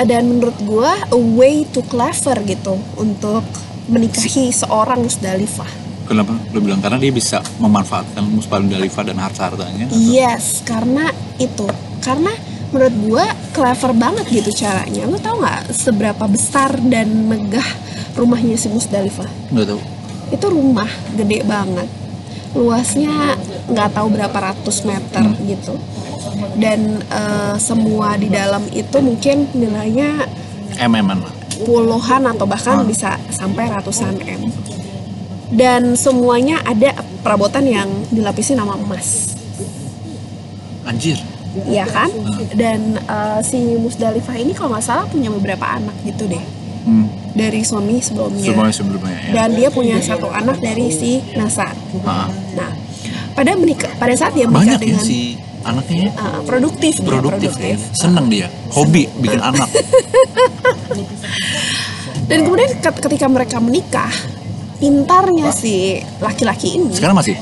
dan 0.02 0.24
menurut 0.26 0.58
gua 0.64 0.96
a 1.06 1.20
way 1.36 1.68
to 1.68 1.84
clever 1.84 2.34
gitu 2.44 2.80
untuk 2.96 3.44
menikahi 3.86 4.50
seorang 4.50 5.04
Musdalifah 5.04 5.68
Kenapa? 6.10 6.34
Lo 6.50 6.58
bilang 6.58 6.82
karena 6.82 6.98
dia 6.98 7.14
bisa 7.14 7.38
memanfaatkan 7.62 8.26
Musdalifah 8.26 9.04
dan 9.06 9.16
harta-hartanya. 9.16 9.86
atau- 9.86 10.02
yes 10.02 10.66
karena 10.66 11.06
itu 11.38 11.70
karena 12.00 12.34
menurut 12.70 12.96
gua 13.04 13.26
clever 13.50 13.94
banget 13.94 14.26
gitu 14.32 14.50
caranya 14.56 15.06
lu 15.06 15.18
tau 15.18 15.38
nggak 15.38 15.70
seberapa 15.70 16.26
besar 16.26 16.82
dan 16.84 17.30
megah 17.30 17.66
rumahnya 18.14 18.54
si 18.56 18.68
Musdalifah 18.68 19.30
Nggak 19.50 19.68
tahu. 19.68 19.82
itu 20.30 20.46
rumah 20.48 20.86
gede 21.12 21.42
banget 21.44 21.86
luasnya 22.52 23.38
nggak 23.68 23.90
tahu 23.92 24.08
berapa 24.10 24.34
ratus 24.44 24.82
meter 24.84 25.22
gitu 25.44 25.78
dan 26.56 26.80
eh, 27.04 27.56
semua 27.60 28.14
di 28.16 28.28
dalam 28.28 28.66
itu 28.68 28.98
mungkin 29.00 29.46
nilainya 29.52 30.26
MM 30.80 31.08
lah. 31.12 31.34
puluhan 31.60 32.26
atau 32.28 32.46
bahkan 32.46 32.82
Ah. 32.82 32.84
bisa 32.84 33.10
sampai 33.30 33.68
ratusan 33.68 34.18
m 34.20 34.50
dan 35.50 35.94
semuanya 35.94 36.62
ada 36.62 36.94
perabotan 37.20 37.64
yang 37.64 37.90
dilapisi 38.08 38.54
nama 38.54 38.74
emas 38.74 39.34
Anjir. 40.84 41.18
ya 41.66 41.84
kan 41.84 42.10
dan 42.54 42.80
eh, 42.96 43.40
si 43.42 43.58
Musdalifah 43.76 44.36
ini 44.36 44.52
kalau 44.52 44.72
nggak 44.72 44.84
salah 44.84 45.06
punya 45.06 45.30
beberapa 45.30 45.66
anak 45.68 45.96
gitu 46.04 46.26
deh 46.28 46.42
Hmm. 46.80 47.06
dari 47.30 47.60
suami 47.60 48.00
sebelumnya 48.00 48.40
Semuanya 48.46 48.72
sebelumnya 48.72 49.12
ya. 49.20 49.32
dan 49.36 49.50
dia 49.52 49.68
punya 49.68 50.00
satu 50.00 50.32
anak 50.32 50.58
dari 50.58 50.88
si 50.90 51.20
Nasar 51.36 51.76
Ah. 52.02 52.32
Nah, 52.56 52.72
pada 53.32 53.52
menikah 53.54 53.92
pada 53.96 54.16
saat 54.16 54.32
dia 54.32 54.48
Banyak 54.48 54.80
menikah 54.80 54.80
ya 54.80 54.86
dengan 54.88 55.04
si 55.04 55.36
anaknya 55.60 55.98
ya. 56.00 56.12
uh, 56.16 56.40
produktif, 56.42 56.94
dia, 56.98 57.10
Produktif 57.12 57.52
ya. 57.54 57.76
Seneng 57.92 58.32
dia. 58.32 58.48
Hobi 58.72 59.12
bikin 59.14 59.44
anak. 59.44 59.68
Dan 62.26 62.46
kemudian 62.46 62.72
ket- 62.78 63.02
ketika 63.02 63.28
mereka 63.28 63.58
menikah, 63.58 64.12
pintarnya 64.80 65.52
si 65.52 66.00
laki-laki 66.18 66.76
ini 66.76 66.92
Sekarang 66.92 67.14
masih? 67.14 67.36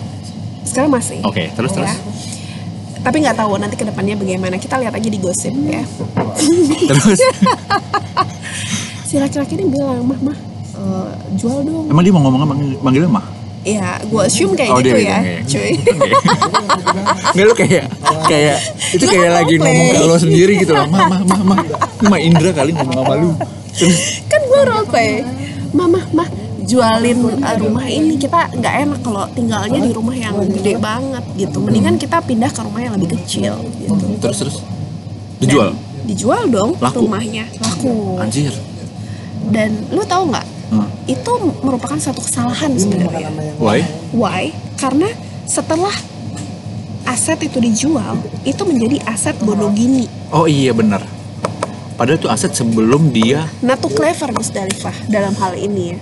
sekarang 0.64 0.92
masih. 0.92 1.24
Oke, 1.24 1.48
terus 1.50 1.72
terus. 1.72 1.88
ya. 1.88 1.96
Tapi 3.00 3.24
nggak 3.24 3.38
tahu 3.38 3.56
nanti 3.56 3.74
ke 3.74 3.86
depannya 3.86 4.14
bagaimana. 4.14 4.58
Kita 4.58 4.76
lihat 4.76 4.92
aja 4.92 5.08
di 5.08 5.16
gosip 5.16 5.56
ya. 5.56 5.80
Terus 6.84 7.20
Si 9.08 9.16
laki-laki 9.16 9.56
ini 9.56 9.72
bilang, 9.72 10.04
mah 10.04 10.20
mah 10.20 10.38
eh, 10.76 11.08
jual 11.34 11.64
dong. 11.64 11.88
emang 11.88 12.04
dia 12.04 12.12
mau 12.12 12.22
ngomong 12.22 12.44
manggil, 12.44 12.76
manggilnya 12.78 13.08
mah? 13.10 13.26
Ya, 13.64 13.96
gue 14.02 14.22
assume 14.22 14.52
kayak 14.54 14.72
Oh, 14.72 14.80
gitu 14.80 14.92
dia 14.92 15.04
ya, 15.04 15.18
gitu, 15.40 15.56
cuy. 15.56 15.72
Nggak 17.32 17.46
lu 17.46 17.54
kayak 17.54 17.86
kayak 18.26 18.58
itu 18.92 19.06
kayak 19.06 19.32
lagi 19.34 19.56
ngomong 19.56 19.88
ke 19.90 20.00
lo 20.02 20.16
sendiri 20.18 20.54
gitu 20.58 20.72
loh. 20.72 20.88
Mah 20.88 21.04
mah 21.06 21.22
mah 21.24 21.42
mah. 21.46 21.60
Mah 22.02 22.20
Indra 22.20 22.52
kali 22.52 22.72
ngomong 22.72 22.96
sama 22.98 23.16
lu. 23.16 23.32
Terus 23.72 24.24
kan 24.28 24.42
gue 24.42 24.62
role 24.64 24.88
play. 24.88 25.24
Mama, 25.72 26.00
mah 26.12 26.28
jualin 26.68 27.18
uh, 27.40 27.56
rumah 27.58 27.88
ini 27.88 28.16
kita 28.16 28.52
nggak 28.52 28.74
enak 28.84 29.00
kalau 29.00 29.24
tinggalnya 29.32 29.80
di 29.80 29.90
rumah 29.90 30.12
yang 30.12 30.36
gede 30.44 30.76
banget 30.78 31.24
gitu. 31.34 31.58
Mendingan 31.58 31.96
kita 31.96 32.20
pindah 32.20 32.52
ke 32.52 32.60
rumah 32.60 32.82
yang 32.82 32.94
lebih 32.94 33.16
kecil 33.16 33.56
gitu. 33.80 33.96
terus 34.20 34.38
terus 34.38 34.56
dijual. 35.40 35.72
Dan 35.72 35.80
dijual 36.04 36.44
dong 36.48 36.72
Laku. 36.78 37.04
rumahnya 37.04 37.48
laku 37.58 38.16
Anjir. 38.18 38.52
dan 39.48 39.72
lu 39.90 40.04
tahu 40.04 40.30
nggak 40.30 40.46
Hmm. 40.68 40.84
itu 41.08 41.32
merupakan 41.64 41.96
satu 41.96 42.20
kesalahan 42.20 42.76
sebenarnya 42.76 43.32
Why? 43.56 43.88
why 44.12 44.52
karena 44.76 45.08
setelah 45.48 45.96
aset 47.08 47.40
itu 47.40 47.64
dijual 47.64 48.20
itu 48.44 48.60
menjadi 48.68 49.00
aset 49.08 49.40
Bonogini 49.40 50.12
Oh 50.28 50.44
iya 50.44 50.76
benar. 50.76 51.08
Padahal 51.98 52.16
itu 52.16 52.30
aset 52.30 52.54
sebelum 52.54 53.10
dia 53.10 53.50
nah 53.60 53.74
tuh 53.74 53.90
clever 53.90 54.30
Musdalifah 54.30 54.94
dalam 55.08 55.34
hal 55.34 55.58
ini 55.58 55.92
ya 55.92 56.00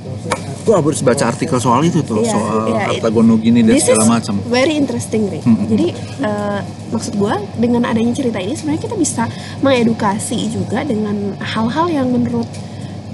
gua 0.61 0.81
harus 0.81 0.99
baca 0.99 1.23
artikel 1.25 1.55
soal 1.57 1.79
itu 1.81 2.01
tuh 2.01 2.19
Iya, 2.19 2.31
soal 2.31 2.57
iya, 2.67 2.83
harta 2.91 3.07
gono 3.07 3.37
gini 3.37 3.61
dan 3.61 3.77
segala 3.77 4.03
macam. 4.11 4.35
very 4.45 4.73
interesting 4.73 5.29
Ri. 5.29 5.39
Mm-mm. 5.39 5.65
jadi 5.65 5.87
eh, 6.19 6.59
maksud 6.89 7.15
gua 7.15 7.37
dengan 7.55 7.85
adanya 7.85 8.11
cerita 8.11 8.37
ini 8.37 8.53
sebenarnya 8.53 8.83
kita 8.83 8.95
bisa 8.95 9.23
mengedukasi 9.61 10.49
juga 10.49 10.81
dengan 10.81 11.15
hal-hal 11.37 11.87
yang 11.87 12.07
menurut 12.07 12.49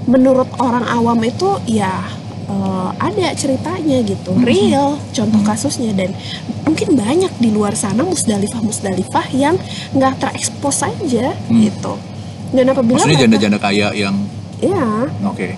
menurut 0.04 0.50
orang 0.58 0.82
awam 0.88 1.22
itu 1.22 1.46
ya 1.68 2.02
eh, 2.46 2.88
ada 2.98 3.30
ceritanya 3.32 4.02
gitu 4.02 4.34
real 4.40 4.98
contoh 5.08 5.40
kasusnya 5.42 5.92
dan 5.92 6.10
mungkin 6.62 6.94
banyak 6.94 7.30
di 7.36 7.50
luar 7.50 7.74
sana 7.74 8.02
musdalifah 8.02 8.58
musdalifah 8.58 9.26
yang 9.30 9.54
nggak 9.92 10.18
terekspos 10.18 10.82
aja 10.82 11.30
Hmm. 11.46 11.62
gitu 11.62 11.94
dan 12.52 12.64
apabila 12.66 12.96
Maksudnya 12.96 13.18
janda-janda 13.18 13.58
kaya 13.58 13.88
yang 13.92 14.14
ya 14.58 15.08
oke. 15.22 15.48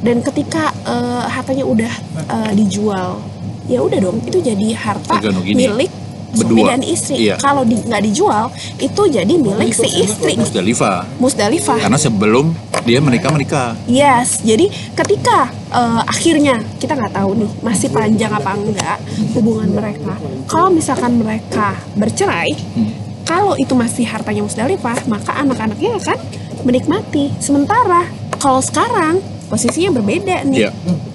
dan 0.00 0.16
ketika 0.22 0.70
eh, 0.82 1.24
hartanya 1.26 1.64
udah 1.64 1.92
eh, 2.24 2.52
dijual 2.54 3.18
ya 3.64 3.80
udah 3.80 3.98
dong 3.98 4.22
itu 4.22 4.38
jadi 4.38 4.66
harta 4.72 5.18
milik 5.44 5.88
suami 5.88 6.02
berdua. 6.34 6.66
dan 6.68 6.82
istri 6.82 7.16
Iya. 7.22 7.38
kalau 7.38 7.62
di- 7.62 7.78
nggak 7.80 8.02
dijual 8.04 8.50
itu 8.76 9.02
jadi 9.08 9.30
milik 9.32 9.70
si 9.70 9.86
istri 10.00 10.34
Musdalifah. 10.34 11.06
musdalifah 11.16 11.78
Karena 11.80 11.94
sebelum 11.96 12.50
dia 12.82 12.98
menikah 12.98 13.30
menikah. 13.30 13.68
yes 13.86 14.42
jadi 14.42 14.66
ketika 14.94 15.46
eh, 15.70 16.02
akhirnya 16.04 16.58
kita 16.76 16.92
nggak 16.92 17.14
tahu 17.14 17.30
nih 17.36 17.50
masih 17.60 17.88
panjang 17.88 18.30
apa 18.30 18.50
enggak 18.52 18.98
hubungan 19.32 19.70
mereka 19.72 20.14
kalau 20.44 20.70
misalkan 20.70 21.16
mereka 21.16 21.78
bercerai 21.94 22.50
Hmm. 22.74 22.90
kalau 23.24 23.54
itu 23.54 23.72
masih 23.72 24.04
hartanya 24.04 24.42
musdalifah 24.42 25.06
maka 25.06 25.32
anak-anaknya 25.34 25.96
akan 25.96 26.18
menikmati 26.64 27.30
sementara 27.38 28.08
kalau 28.36 28.58
sekarang 28.58 29.20
posisinya 29.46 29.94
berbeda 29.94 30.44
nih 30.44 30.68
Iya. 30.68 30.70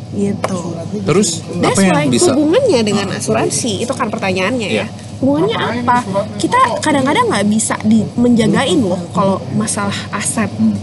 gitu 0.09 0.59
Terus 1.05 1.45
That's 1.61 1.77
apa 1.77 1.81
yang 1.85 1.95
why 1.95 2.05
bisa? 2.09 2.33
hubungannya 2.33 2.79
dengan 2.81 3.07
asuransi 3.11 3.85
itu 3.85 3.93
kan 3.93 4.09
pertanyaannya 4.09 4.69
Iya. 4.69 4.85
ya. 4.85 5.17
Hubungannya 5.19 5.57
apa? 5.83 5.97
Kita 6.39 6.79
kadang-kadang 6.79 7.27
nggak 7.27 7.45
bisa 7.45 7.75
di, 7.83 8.01
menjagain 8.15 8.79
loh 8.79 8.97
kalau 9.11 9.37
masalah 9.53 9.93
aset. 10.09 10.47
Hmm. 10.55 10.73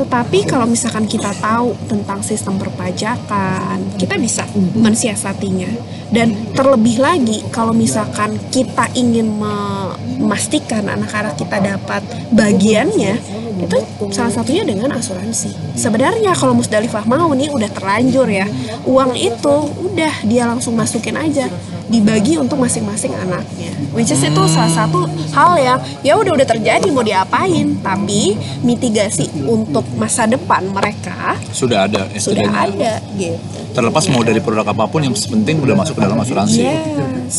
Tetapi 0.00 0.48
kalau 0.48 0.64
misalkan 0.64 1.04
kita 1.04 1.28
tahu 1.36 1.76
tentang 1.84 2.24
sistem 2.24 2.56
perpajakan, 2.56 4.00
kita 4.00 4.16
bisa 4.16 4.48
mensiasatinya. 4.72 5.68
Dan 6.08 6.56
terlebih 6.56 7.04
lagi 7.04 7.44
kalau 7.52 7.76
misalkan 7.76 8.40
kita 8.48 8.88
ingin 8.96 9.28
me- 9.28 9.92
memastikan 10.16 10.88
anak-anak 10.88 11.36
kita 11.36 11.60
dapat 11.60 12.00
bagiannya, 12.32 13.20
itu 13.60 13.78
salah 14.08 14.32
satunya 14.32 14.64
dengan 14.64 14.88
asuransi. 14.96 15.76
Sebenarnya 15.76 16.32
kalau 16.32 16.56
Musdalifah 16.56 17.04
mau 17.04 17.28
nih 17.36 17.52
udah 17.52 17.68
terlanjur 17.68 18.24
ya, 18.24 18.48
uang 18.88 19.12
itu 19.12 19.56
udah 19.84 20.24
dia 20.24 20.48
langsung 20.48 20.80
masukin 20.80 21.20
aja 21.20 21.52
dibagi 21.90 22.38
untuk 22.38 22.62
masing-masing 22.62 23.10
anaknya. 23.18 23.74
Which 23.90 24.14
is 24.14 24.22
itu 24.22 24.42
salah 24.46 24.70
satu 24.70 25.10
hal 25.34 25.58
yang 25.58 25.78
ya 26.06 26.14
udah 26.14 26.38
udah 26.38 26.46
terjadi 26.46 26.86
mau 26.94 27.02
diapain, 27.02 27.82
tapi 27.82 28.38
mitigasi 28.62 29.26
untuk 29.42 29.82
masa 29.98 30.30
depan 30.30 30.70
mereka 30.70 31.34
Sudah 31.50 31.90
ada 31.90 32.06
ya, 32.06 32.20
sudah 32.22 32.46
ada 32.46 33.02
gitu. 33.18 33.58
Terlepas 33.74 34.06
mau 34.14 34.22
dari 34.22 34.38
produk 34.38 34.70
apa 34.70 34.86
pun 34.86 35.02
yang 35.02 35.12
penting 35.12 35.58
udah 35.58 35.74
masuk 35.74 35.98
ke 35.98 36.02
dalam 36.06 36.16
asuransi. 36.22 36.62
Yes. 36.62 37.34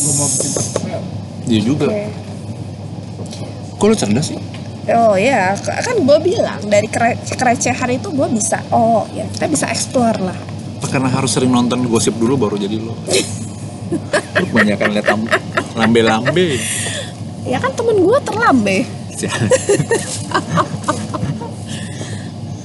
Dia 1.48 1.60
juga. 1.64 1.88
Kok 3.80 3.86
lu 3.88 3.96
cerdas 3.96 4.30
sih? 4.30 4.38
Oh 4.92 5.14
ya, 5.14 5.54
kan 5.62 5.94
gue 5.94 6.18
bilang 6.26 6.58
dari 6.66 6.90
kere- 6.90 7.18
kerecehan 7.22 7.86
itu 7.94 8.10
gue 8.10 8.28
bisa, 8.34 8.58
oh 8.74 9.06
ya 9.14 9.22
kita 9.30 9.46
bisa 9.46 9.66
explore 9.70 10.18
lah. 10.18 10.34
Karena 10.82 11.06
harus 11.06 11.30
sering 11.30 11.54
nonton 11.54 11.86
gosip 11.86 12.18
dulu 12.18 12.34
baru 12.34 12.58
jadi 12.58 12.82
lo. 12.82 12.98
Lu 13.92 14.44
kebanyakan 14.48 14.88
lihat 14.92 15.06
lam- 15.06 15.30
lambe-lambe. 15.74 16.56
Ya 17.42 17.58
kan 17.58 17.72
temen 17.72 17.96
gue 17.98 18.18
terlambe. 18.22 18.78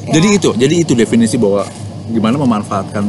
Jadi 0.08 0.28
itu, 0.34 0.50
jadi 0.56 0.76
itu 0.80 0.96
definisi 0.96 1.36
bahwa 1.36 1.68
gimana 2.08 2.40
memanfaatkan 2.40 3.04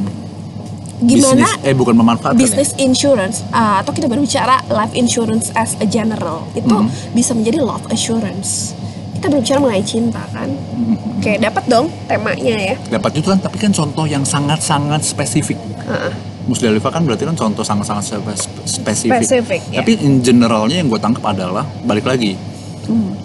Gimana 0.99 1.47
bisnis 1.47 1.63
eh 1.63 1.71
bukan 1.71 1.95
memanfaatkan 1.95 2.35
business 2.35 2.75
insurance 2.75 3.47
ah, 3.55 3.79
atau 3.79 3.95
kita 3.95 4.11
berbicara 4.11 4.67
life 4.67 4.91
insurance 4.93 5.55
as 5.55 5.79
a 5.79 5.87
general 5.87 6.43
itu 6.53 6.67
Hmm. 6.67 6.91
bisa 7.15 7.39
menjadi 7.39 7.63
love 7.63 7.87
assurance. 7.89 8.75
Kita 9.15 9.31
berbicara 9.31 9.63
mengenai 9.63 9.87
cinta 9.87 10.27
kan. 10.29 10.51
Hmm. 10.51 10.99
Oke, 11.15 11.39
dapat 11.39 11.71
dong 11.71 11.87
temanya 12.05 12.43
ya. 12.51 12.75
ya. 12.75 12.77
Dapat 12.91 13.11
itu 13.15 13.31
kan 13.31 13.39
tapi 13.39 13.63
kan 13.63 13.71
contoh 13.71 14.03
yang 14.05 14.27
sangat-sangat 14.27 15.07
spesifik. 15.07 15.55
Heeh. 15.81 16.11
Musdalifah 16.49 16.89
kan 16.89 17.05
berarti 17.05 17.29
kan 17.29 17.37
contoh 17.37 17.61
sangat-sangat 17.61 18.09
spe- 18.09 18.65
spesifik. 18.65 19.21
Spesifik, 19.21 19.61
ya. 19.69 19.85
Tapi 19.85 20.01
in 20.01 20.25
generalnya 20.25 20.81
yang 20.81 20.89
gue 20.89 20.97
tangkap 20.97 21.21
adalah 21.29 21.69
balik 21.85 22.09
lagi 22.09 22.41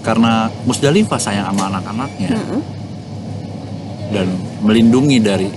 karena 0.03 0.51
Musdalifah 0.67 1.15
sayang 1.15 1.47
sama 1.47 1.71
anak-anaknya 1.71 2.36
Mm-mm. 2.36 2.62
dan 4.12 4.27
melindungi 4.59 5.23
dari 5.23 5.47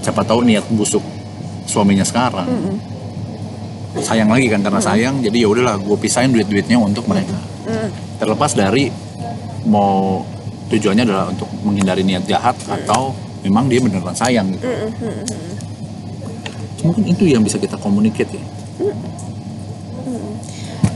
siapa 0.00 0.24
tahu 0.24 0.40
niat 0.48 0.64
busuk 0.72 1.04
suaminya 1.68 2.00
sekarang. 2.00 2.48
Mm-mm. 2.48 2.76
Sayang 4.00 4.32
lagi 4.32 4.48
kan 4.48 4.64
karena 4.64 4.80
sayang, 4.80 5.20
jadi 5.20 5.44
ya 5.44 5.48
udahlah 5.52 5.76
gue 5.76 5.96
pisahin 6.00 6.32
duit-duitnya 6.32 6.80
untuk 6.80 7.04
mereka. 7.04 7.36
Mm. 7.68 7.88
Terlepas 8.16 8.56
dari 8.56 8.88
mau 9.68 10.24
tujuannya 10.72 11.04
adalah 11.04 11.28
untuk 11.28 11.50
menghindari 11.60 12.00
niat 12.00 12.24
jahat 12.24 12.56
atau 12.64 13.12
memang 13.44 13.68
dia 13.68 13.84
beneran 13.84 14.16
sayang 14.16 14.48
gitu. 14.56 14.64
Mm-mm. 14.64 15.59
Mungkin 16.82 17.04
itu 17.08 17.24
yang 17.28 17.44
bisa 17.44 17.60
kita 17.60 17.76
communicate 17.76 18.32
ya. 18.32 18.44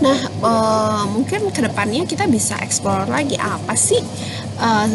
Nah, 0.04 0.18
eh, 0.28 1.02
mungkin 1.12 1.48
ke 1.48 1.60
depannya 1.64 2.04
kita 2.04 2.28
bisa 2.28 2.60
explore 2.60 3.08
lagi 3.08 3.40
apa 3.40 3.72
sih 3.72 4.00
eh, 4.60 4.88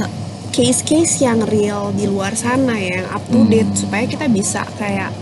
case-case 0.49 1.25
yang 1.25 1.45
real 1.45 1.93
di 1.93 2.09
luar 2.09 2.33
sana 2.33 2.77
yang 2.77 3.05
up 3.09 3.23
to 3.29 3.45
date 3.49 3.69
supaya 3.77 4.05
kita 4.09 4.25
bisa 4.29 4.65
kayak 4.77 5.13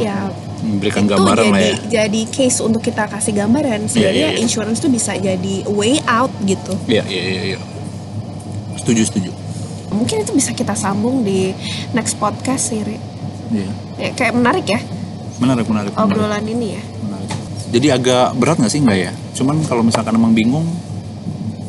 ya 0.00 0.32
Memberikan 0.64 1.04
gambaran 1.04 1.52
lah 1.52 1.60
jadi 1.60 1.76
ya. 1.76 2.08
jadi 2.08 2.22
case 2.32 2.64
untuk 2.64 2.80
kita 2.80 3.04
kasih 3.04 3.36
gambaran 3.36 3.84
sebenarnya 3.84 4.32
iya. 4.32 4.40
insurance 4.40 4.80
tuh 4.80 4.88
bisa 4.88 5.12
jadi 5.12 5.60
way 5.68 6.00
out 6.08 6.32
gitu. 6.48 6.72
Iya, 6.88 7.04
iya, 7.04 7.22
iya, 7.28 7.42
iya. 7.52 7.60
Setuju, 8.80 9.04
setuju. 9.04 9.30
Mungkin 9.92 10.24
itu 10.24 10.32
bisa 10.32 10.56
kita 10.56 10.72
sambung 10.72 11.20
di 11.20 11.52
next 11.92 12.16
podcast 12.16 12.72
sih. 12.72 12.80
Iya. 13.54 13.70
Ya, 13.96 14.10
kayak 14.18 14.34
menarik 14.34 14.66
ya 14.66 14.80
Menarik, 15.34 15.66
menarik, 15.66 15.92
menarik. 15.94 16.10
obrolan 16.14 16.44
ini 16.46 16.78
ya. 16.78 16.82
menarik. 17.02 17.30
Jadi 17.74 17.86
agak 17.90 18.26
berat 18.38 18.56
nggak 18.58 18.70
sih 18.70 18.80
nggak 18.82 18.98
ya? 18.98 19.12
Cuman 19.34 19.62
kalau 19.66 19.82
misalkan 19.82 20.14
emang 20.14 20.30
bingung, 20.30 20.62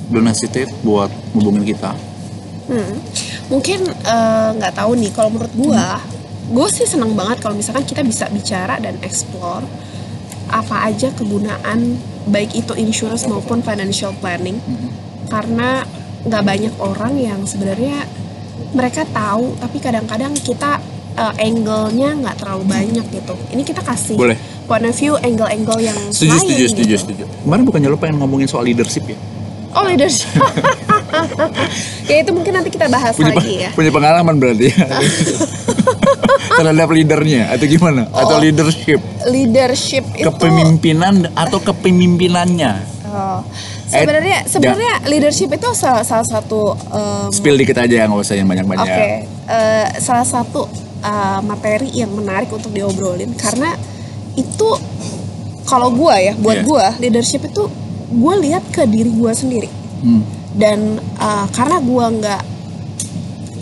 don't 0.09 0.25
hesitate 0.25 0.69
buat 0.85 1.09
hubungin 1.33 1.65
kita. 1.65 1.97
Hmm. 2.69 2.93
Mungkin 3.49 3.89
eh, 3.89 4.49
nggak 4.53 4.73
tahu 4.77 4.97
nih 5.01 5.09
kalau 5.13 5.33
menurut 5.33 5.53
gua, 5.57 5.97
gue 6.45 6.67
sih 6.69 6.85
seneng 6.85 7.17
banget 7.17 7.41
kalau 7.41 7.57
misalkan 7.57 7.85
kita 7.89 8.05
bisa 8.05 8.29
bicara 8.29 8.77
dan 8.77 9.01
explore 9.01 9.65
apa 10.45 10.85
aja 10.85 11.09
kegunaan 11.09 11.97
baik 12.29 12.53
itu 12.53 12.77
insurance 12.77 13.25
maupun 13.25 13.65
financial 13.65 14.13
planning 14.21 14.61
karena 15.25 15.81
nggak 16.21 16.43
banyak 16.45 16.73
orang 16.77 17.17
yang 17.17 17.41
sebenarnya 17.49 18.05
mereka 18.77 19.09
tahu 19.09 19.57
tapi 19.57 19.81
kadang-kadang 19.81 20.37
kita 20.37 20.77
eh, 21.15 21.33
angle-nya 21.41 22.09
nggak 22.17 22.35
terlalu 22.37 22.63
banyak 22.65 23.05
gitu. 23.09 23.33
Ini 23.49 23.61
kita 23.61 23.81
kasih 23.81 24.15
Boleh. 24.15 24.37
point 24.63 24.83
of 24.83 24.93
view 24.93 25.15
angle-angle 25.17 25.79
yang 25.79 25.97
Setuju, 26.09 26.31
lain 26.31 26.39
setuju, 26.41 26.63
setuju, 26.67 26.83
gitu. 26.85 27.01
setuju. 27.01 27.23
Kemarin 27.41 27.63
bukannya 27.63 27.87
lo 27.87 27.97
pengen 27.97 28.15
ngomongin 28.17 28.45
soal 28.45 28.63
leadership 28.63 29.05
ya? 29.05 29.17
Oh 29.71 29.83
leadership. 29.83 30.31
ya 32.09 32.15
itu 32.17 32.31
mungkin 32.31 32.51
nanti 32.53 32.69
kita 32.69 32.87
bahas 32.87 33.11
Punya, 33.13 33.33
lagi 33.33 33.53
ya. 33.59 33.69
punya 33.77 33.91
pengalaman 33.91 34.35
berarti 34.35 34.69
ya? 34.69 34.87
Terhadap 36.55 36.87
leadernya 36.87 37.51
atau 37.51 37.65
gimana? 37.65 38.07
Atau 38.09 38.37
Oh. 38.37 38.39
leadership? 38.39 38.99
Leadership 39.25 40.03
itu 40.13 40.23
Kepemimpinan 40.25 41.27
atau 41.33 41.59
kepemimpinannya? 41.59 42.73
Oh. 43.05 43.43
Sebenarnya 43.85 44.41
Eh, 44.41 44.49
sebenarnya 44.49 44.93
leadership 45.05 45.49
itu 45.49 45.67
salah, 45.73 46.01
salah 46.01 46.25
satu 46.25 46.73
um, 46.89 47.27
Spill 47.29 47.55
dikit 47.55 47.77
aja 47.77 48.07
nggak 48.07 48.17
usah 48.17 48.33
yang 48.33 48.47
banyak-banyak. 48.47 48.81
oke 48.81 49.07
eh, 49.45 49.85
salah 49.99 50.25
satu 50.25 50.65
uh, 51.05 51.39
materi 51.39 51.93
yang 51.93 52.09
menarik 52.09 52.49
untuk 52.49 52.73
diobrolin. 52.73 53.29
Karena 53.37 53.77
itu 54.33 54.69
kalau 55.63 55.89
gua 55.89 56.17
ya 56.17 56.33
buat 56.35 56.59
Iya. 56.59 56.65
gua 56.65 56.85
leadership 56.97 57.45
itu 57.45 57.69
gue 58.05 58.33
lihat 58.41 58.61
ke 58.69 58.85
diri 58.85 59.09
gua 59.11 59.31
sendiri. 59.31 59.69
Hmm. 59.95 60.21
dan 60.53 60.79
uh, 61.17 61.47
karena 61.49 61.81
gua 61.81 62.07
nggak 62.07 62.41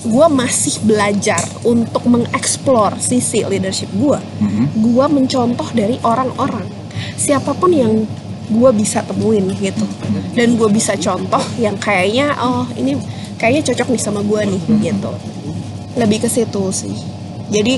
gua 0.03 0.27
masih 0.27 0.83
belajar 0.83 1.39
untuk 1.63 2.03
mengeksplor 2.03 2.99
sisi 2.99 3.41
leadership 3.41 3.87
gua 3.95 4.19
Mhm. 4.37 4.65
gua 4.83 5.07
mencontoh 5.07 5.69
dari 5.71 5.95
orang-orang. 6.03 6.67
Siapa 7.15 7.55
pun 7.55 7.71
yang 7.71 8.03
gua 8.51 8.69
bisa 8.69 8.99
temuin 9.01 9.47
gitu. 9.55 9.87
Dan 10.35 10.59
gua 10.59 10.67
bisa 10.67 10.93
contoh 10.93 11.39
yang 11.55 11.79
kayaknya 11.79 12.35
oh 12.35 12.67
ini 12.75 12.99
kayaknya 13.39 13.71
cocok 13.71 13.87
nih 13.89 14.01
sama 14.01 14.19
gua 14.21 14.43
nih 14.43 14.59
gitu. 14.83 15.11
Lebih 15.95 16.25
ke 16.25 16.29
situ 16.29 16.63
sih 16.69 16.93
jadi 17.53 17.75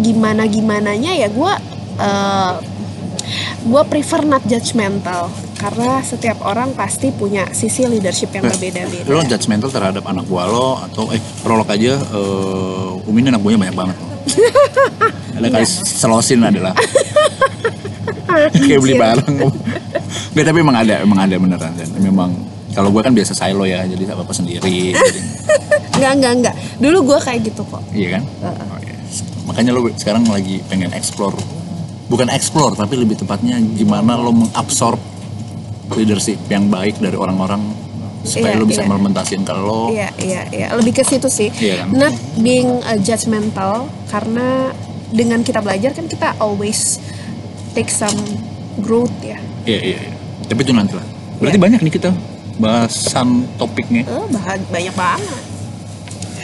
gimana 0.00 0.48
gimananya 0.48 1.12
ya 1.12 1.28
gua 1.28 1.60
eh, 2.00 2.52
gua 3.68 3.82
prefer 3.84 4.24
not 4.24 4.40
judgmental 4.48 5.28
karena 5.60 6.02
setiap 6.02 6.42
orang 6.42 6.74
pasti 6.74 7.14
punya 7.14 7.46
sisi 7.54 7.86
leadership 7.86 8.34
yang 8.34 8.48
Eh, 8.48 8.50
berbeda-beda 8.50 9.06
Lo 9.06 9.22
judgmental 9.22 9.70
terhadap 9.70 10.02
anak 10.08 10.26
buah 10.26 10.46
lo 10.50 10.80
atau 10.90 11.12
eh 11.14 11.22
prolog 11.44 11.68
aja 11.70 11.94
eh 11.94 13.06
Umi 13.06 13.22
ini 13.22 13.34
anak 13.34 13.42
buahnya 13.42 13.60
banyak 13.66 13.76
banget. 13.76 13.96
Ada 15.38 15.46
kali 15.50 15.66
selosin 15.66 16.38
adalah 16.38 16.70
kayak 18.62 18.80
beli 18.80 18.94
barang. 18.94 19.34
Nggak, 20.32 20.44
tapi 20.48 20.58
emang 20.62 20.76
ada, 20.78 20.94
emang 21.02 21.18
ada 21.20 21.34
beneran 21.36 21.72
dan 21.76 21.88
memang 21.98 22.30
kalau 22.72 22.88
gue 22.88 23.02
kan 23.04 23.12
biasa 23.12 23.36
silo 23.36 23.68
ya, 23.68 23.84
jadi 23.84 24.16
apa 24.16 24.24
apa 24.24 24.32
sendiri. 24.32 24.96
Enggak, 25.92 26.12
enggak, 26.16 26.32
enggak. 26.40 26.54
Dulu 26.80 26.98
gua 27.12 27.18
kayak 27.20 27.52
gitu 27.52 27.62
kok. 27.68 27.84
iya 27.92 28.16
kan? 28.16 28.22
Iya. 28.24 28.52
Makanya 29.42 29.70
lo 29.74 29.90
sekarang 29.92 30.24
lagi 30.26 30.62
pengen 30.66 30.94
explore, 30.94 31.34
bukan 32.06 32.30
explore 32.30 32.72
tapi 32.72 32.94
lebih 32.94 33.18
tepatnya 33.18 33.58
gimana 33.58 34.14
lo 34.14 34.30
mengabsorb 34.30 34.98
leadership 35.92 36.38
yang 36.46 36.66
baik 36.66 36.96
dari 36.98 37.14
orang-orang 37.14 37.60
supaya 38.22 38.54
Iya, 38.54 38.60
lo 38.62 38.64
bisa 38.64 38.80
iya. 38.80 38.86
implementasiin 38.86 39.42
ke 39.42 39.52
lo. 39.52 39.90
Iya, 39.90 40.08
iya, 40.22 40.42
iya. 40.48 40.66
Lebih 40.72 40.94
ke 40.94 41.02
situ 41.02 41.26
sih. 41.26 41.50
Iya 41.52 41.82
kan? 41.82 41.86
Not 41.90 42.14
being 42.38 42.70
uh, 42.80 42.94
judgmental 42.96 43.90
karena 44.08 44.70
dengan 45.10 45.42
kita 45.42 45.58
belajar 45.58 45.90
kan 45.92 46.06
kita 46.06 46.38
always 46.38 47.02
take 47.74 47.90
some 47.90 48.14
growth 48.78 49.12
ya. 49.20 49.36
Iya 49.66 49.80
iya 49.82 49.98
iya. 50.06 50.14
Tapi 50.46 50.60
itu 50.62 50.72
nanti 50.72 50.94
lah. 50.94 51.06
Berarti 51.42 51.58
Iya. 51.58 51.64
banyak 51.66 51.80
nih 51.82 51.92
kita 51.92 52.10
bahasan 52.56 53.42
topiknya. 53.58 54.06
Eh, 54.06 54.26
bah- 54.30 54.70
banyak 54.70 54.94
banget. 54.94 55.42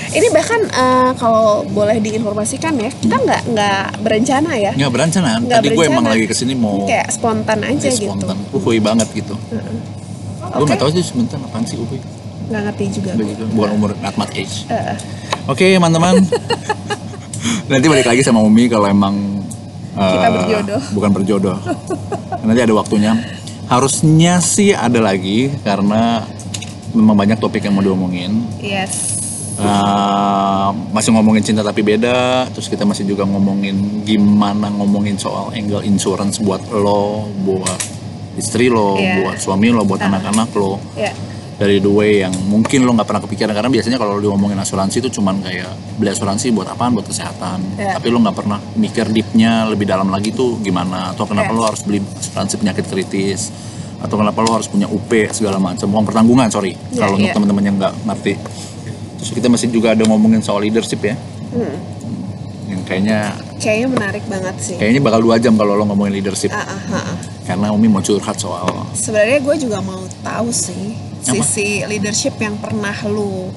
Ini 0.09 0.29
bahkan 0.33 0.61
uh, 0.73 1.13
kalau 1.21 1.69
boleh 1.69 2.01
diinformasikan 2.01 2.81
ya, 2.81 2.89
kita 2.89 3.17
nggak 3.21 3.43
nggak 3.53 3.85
berencana 4.01 4.51
ya. 4.57 4.73
Nggak 4.73 4.93
berencana. 4.93 5.31
Nggak 5.45 5.61
Tadi 5.61 5.69
gue 5.77 5.85
emang 5.85 6.07
lagi 6.09 6.25
ke 6.25 6.35
sini 6.37 6.57
mau 6.57 6.89
Kayak 6.89 7.13
spontan 7.13 7.61
aja 7.61 7.89
ya, 7.89 7.93
gitu. 7.93 8.09
spontan. 8.09 8.37
Uhuy 8.57 8.81
banget 8.81 9.09
gitu. 9.13 9.37
Gue 9.37 10.65
Oke. 10.65 10.69
nggak 10.73 10.81
tahu 10.81 10.91
sih 10.97 11.05
sebentar 11.05 11.37
apaan 11.37 11.65
sih 11.69 11.77
uhuy. 11.77 12.01
Nggak 12.49 12.63
ngerti 12.73 12.85
juga. 12.97 13.11
Begitu. 13.21 13.45
Bukan 13.53 13.71
umur 13.77 13.91
not 14.01 14.17
much 14.17 14.33
age. 14.33 14.65
Eh, 14.73 14.97
eh. 14.97 14.97
Oke 15.45 15.77
teman-teman. 15.77 16.25
nanti 17.71 17.87
balik 17.89 18.09
lagi 18.09 18.25
sama 18.25 18.41
Umi 18.41 18.65
kalau 18.73 18.89
emang 18.89 19.45
Kita 19.93 20.25
eh, 20.25 20.33
berjodoh. 20.33 20.81
Bukan 20.97 21.11
berjodoh. 21.13 21.57
nanti 22.49 22.61
ada 22.65 22.73
waktunya. 22.73 23.13
Harusnya 23.69 24.41
sih 24.41 24.73
ada 24.73 25.05
lagi 25.05 25.53
karena 25.61 26.25
memang 26.97 27.13
banyak 27.13 27.37
topik 27.37 27.61
yang 27.69 27.77
mau 27.77 27.85
diomongin. 27.85 28.41
Yes. 28.65 29.18
Uh, 29.59 30.71
masih 30.95 31.11
ngomongin 31.11 31.43
cinta 31.43 31.67
tapi 31.67 31.83
beda. 31.83 32.47
Terus 32.55 32.71
kita 32.71 32.87
masih 32.87 33.03
juga 33.03 33.27
ngomongin 33.27 34.07
gimana 34.07 34.71
ngomongin 34.71 35.19
soal 35.19 35.51
angle 35.51 35.83
insurance 35.83 36.39
buat 36.39 36.63
lo 36.71 37.27
buat 37.43 37.81
istri 38.39 38.71
lo 38.71 38.95
Iya. 38.95 39.27
buat 39.27 39.37
suami 39.43 39.75
lo 39.75 39.83
buat 39.83 39.99
anak-anak 39.99 40.49
lo. 40.55 40.79
Ya. 40.95 41.11
dari 41.59 41.83
the 41.83 41.91
way 41.91 42.23
yang 42.23 42.31
mungkin 42.47 42.87
lo 42.87 42.95
nggak 42.95 43.11
pernah 43.11 43.19
kepikiran. 43.27 43.51
Karena 43.51 43.67
biasanya 43.67 43.99
kalau 43.99 44.15
lo 44.15 44.23
diomongin 44.23 44.55
asuransi 44.63 45.03
itu 45.03 45.19
cuman 45.19 45.43
kayak 45.43 45.67
beli 45.99 46.15
asuransi 46.15 46.55
buat 46.55 46.71
apaan? 46.71 46.95
Buat 46.95 47.11
kesehatan. 47.11 47.59
Iya. 47.75 47.99
tapi 47.99 48.15
lo 48.15 48.23
nggak 48.23 48.37
pernah 48.39 48.63
mikir 48.79 49.11
deepnya 49.11 49.67
lebih 49.67 49.83
dalam 49.91 50.07
lagi 50.07 50.31
tuh 50.31 50.63
gimana? 50.63 51.11
Atau 51.11 51.27
kenapa 51.27 51.51
Iya. 51.51 51.59
lo 51.59 51.63
harus 51.67 51.83
beli 51.83 51.99
asuransi 51.99 52.63
penyakit 52.63 52.87
kritis? 52.87 53.51
Atau 53.99 54.23
kenapa 54.23 54.39
lo 54.39 54.55
harus 54.55 54.71
punya 54.71 54.87
UP 54.87 55.11
segala 55.35 55.59
macam? 55.59 55.91
Uang 55.91 56.07
pertanggungan 56.07 56.47
sorry. 56.47 56.79
Iya, 56.95 57.03
kalau 57.03 57.19
untuk 57.19 57.27
iya. 57.27 57.35
teman-teman 57.35 57.63
yang 57.67 57.75
nggak 57.75 57.95
ngerti 58.07 58.33
terus 59.19 59.31
kita 59.31 59.47
masih 59.47 59.69
juga 59.69 59.93
ada 59.93 60.03
ngomongin 60.03 60.39
soal 60.39 60.63
leadership 60.63 61.03
ya 61.03 61.15
Hmm. 61.49 61.77
yang 62.69 62.83
kayaknya 62.85 63.33
Kayaknya 63.57 63.89
menarik 63.89 64.25
banget 64.25 64.55
sih. 64.61 64.77
kayaknya 64.77 65.01
bakal 65.01 65.21
dua 65.21 65.37
jam 65.37 65.57
kalau 65.57 65.75
lo 65.75 65.83
ngomongin 65.85 66.15
leadership 66.15 66.53
Ah, 66.53 66.63
ah, 66.63 66.81
ah, 66.89 67.05
ah. 67.09 67.17
karena 67.43 67.73
Umi 67.73 67.89
mau 67.89 67.99
curhat 67.99 68.37
soal 68.37 68.69
Sebenarnya 68.93 69.41
gue 69.41 69.57
juga 69.59 69.81
mau 69.81 69.99
tahu 70.21 70.49
sih 70.49 70.93
Apa? 71.25 71.41
sisi 71.41 71.83
leadership 71.83 72.37
yang 72.37 72.55
pernah 72.57 72.93
lu 73.05 73.49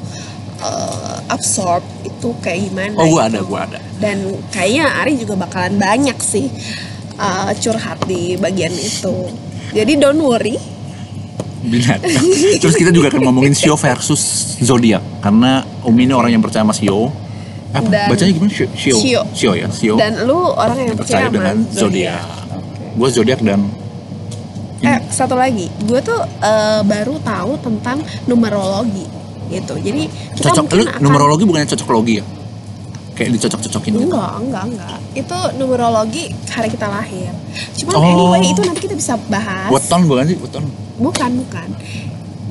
uh, 0.57 1.17
absorb 1.27 1.83
itu 2.01 2.31
kayak 2.39 2.59
gimana? 2.65 2.95
oh 2.95 3.05
gua 3.09 3.27
gitu. 3.27 3.29
ada 3.29 3.39
gua 3.43 3.59
ada 3.67 3.79
Dan 3.99 4.17
kayaknya 4.49 4.86
Ari 4.97 5.13
juga 5.15 5.36
bakalan 5.38 5.75
banyak 5.75 6.17
sih 6.17 6.47
uh, 7.15 7.51
curhat 7.53 8.01
di 8.03 8.33
bagian 8.36 8.71
itu. 8.71 9.29
Jadi 9.71 9.93
don't 9.95 10.17
worry. 10.17 10.57
binatang. 11.61 12.09
Terus 12.57 12.73
kita 12.73 12.89
juga 12.89 13.07
akan 13.07 13.21
ngomongin 13.21 13.53
Sio 13.53 13.75
versus 13.75 14.57
zodiak 14.57 15.03
karena 15.22 15.51
Umi 15.82 16.03
ini 16.03 16.13
orang 16.13 16.32
yang 16.32 16.41
percaya 16.41 16.61
sama 16.61 16.74
Sio 16.74 17.13
Apa? 17.72 17.88
Dan- 17.88 18.09
Bacanya 18.09 18.32
gimana? 18.34 18.51
Shio, 18.51 18.67
Shio. 18.76 19.22
Shio 19.32 19.51
ya, 19.55 19.67
Shio. 19.69 19.95
Dan 19.95 20.28
lu 20.28 20.36
orang 20.51 20.76
yang 20.76 20.91
Yang 20.91 20.99
percaya, 20.99 21.24
percaya 21.24 21.28
dengan 21.32 21.55
sama 21.63 21.80
zodiak. 21.80 22.24
Gue 22.91 23.07
zodiak 23.09 23.39
dan 23.39 23.61
Eh, 24.82 24.97
satu 25.07 25.38
lagi, 25.38 25.69
gue 25.80 25.99
tuh 26.01 26.17
eh, 26.41 26.82
baru 26.84 27.15
tahu 27.22 27.53
tentang 27.61 28.01
numerologi 28.26 29.05
gitu. 29.47 29.78
Jadi 29.78 30.09
kita 30.36 30.51
cocok. 30.51 30.63
mungkin 30.65 30.76
Lu 30.76 30.84
akan 30.84 30.99
numerologi 30.99 31.43
bukannya 31.45 31.69
cocoklogi 31.69 32.13
ya? 32.17 32.26
Kayak 33.11 33.30
dicocok-cocokin 33.38 33.91
gitu. 33.93 34.03
Enggak, 34.09 34.32
enggak, 34.41 34.63
enggak. 34.67 34.97
Itu 35.13 35.38
numerologi 35.55 36.24
hari 36.49 36.67
kita 36.67 36.89
lahir. 36.89 37.30
Cuman 37.78 37.93
Oh. 37.93 38.03
anyway 38.03 38.41
itu 38.49 38.61
nanti 38.65 38.82
kita 38.82 38.95
bisa 38.97 39.13
bahas. 39.30 39.69
Weton 39.69 40.09
bukan 40.09 40.26
sih? 40.26 40.38
Weton. 40.41 40.63
Bukan, 40.97 41.30
bukan. 41.39 41.69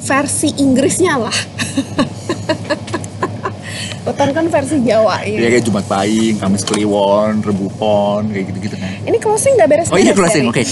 Versi 0.01 0.49
Inggrisnya 0.57 1.18
lah. 1.18 1.35
Weton 4.07 4.30
kan 4.32 4.44
versi 4.48 4.80
Jawa 4.80 5.20
Ya 5.22 5.38
ya. 5.38 5.48
kayak 5.53 5.64
Jumat 5.68 5.84
Pahing, 5.84 6.40
Kamis 6.40 6.64
Kliwon, 6.64 7.44
Rebu 7.44 7.68
Pon, 7.76 8.32
kayak 8.32 8.48
gitu-gitu 8.48 8.76
kan. 8.76 8.90
Ini 9.05 9.16
closing 9.20 9.55
nggak 9.61 9.68
beres-beres. 9.68 9.92
Oh 9.94 10.01
iya 10.01 10.12
closing, 10.16 10.48
oke. 10.48 10.62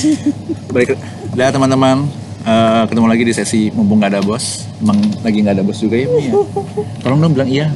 Baik, 0.73 0.97
dah 1.37 1.53
teman-teman, 1.53 2.09
eh, 2.43 2.83
ketemu 2.89 3.07
lagi 3.07 3.23
di 3.23 3.35
sesi 3.37 3.61
mumpung 3.69 4.01
nggak 4.01 4.17
ada 4.17 4.21
bos. 4.25 4.65
Emang 4.81 4.97
lagi 5.21 5.39
nggak 5.45 5.55
ada 5.61 5.65
bos 5.65 5.77
juga 5.77 5.97
ya, 6.01 6.09
Mi, 6.09 6.25
ya? 6.25 6.33
Tolong 7.05 7.21
dong 7.21 7.33
bilang 7.37 7.51
iya. 7.53 7.67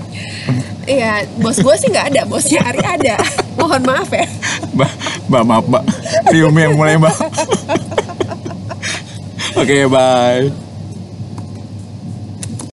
Iya, 0.88 1.12
bos 1.36 1.60
gue 1.60 1.74
sih 1.76 1.88
nggak 1.92 2.06
ada, 2.16 2.22
bosnya 2.24 2.60
Ari 2.64 2.82
ada. 2.82 3.16
Mohon 3.54 3.82
maaf 3.84 4.10
ya. 4.10 4.26
Mbak, 4.76 4.90
mbak 5.28 5.42
maaf 5.44 5.64
mbak. 5.68 5.84
Riumi 6.32 6.60
yang 6.64 6.74
mulai 6.80 6.96
mbak. 6.96 7.12
Oke, 9.52 9.84
bye. 9.84 10.71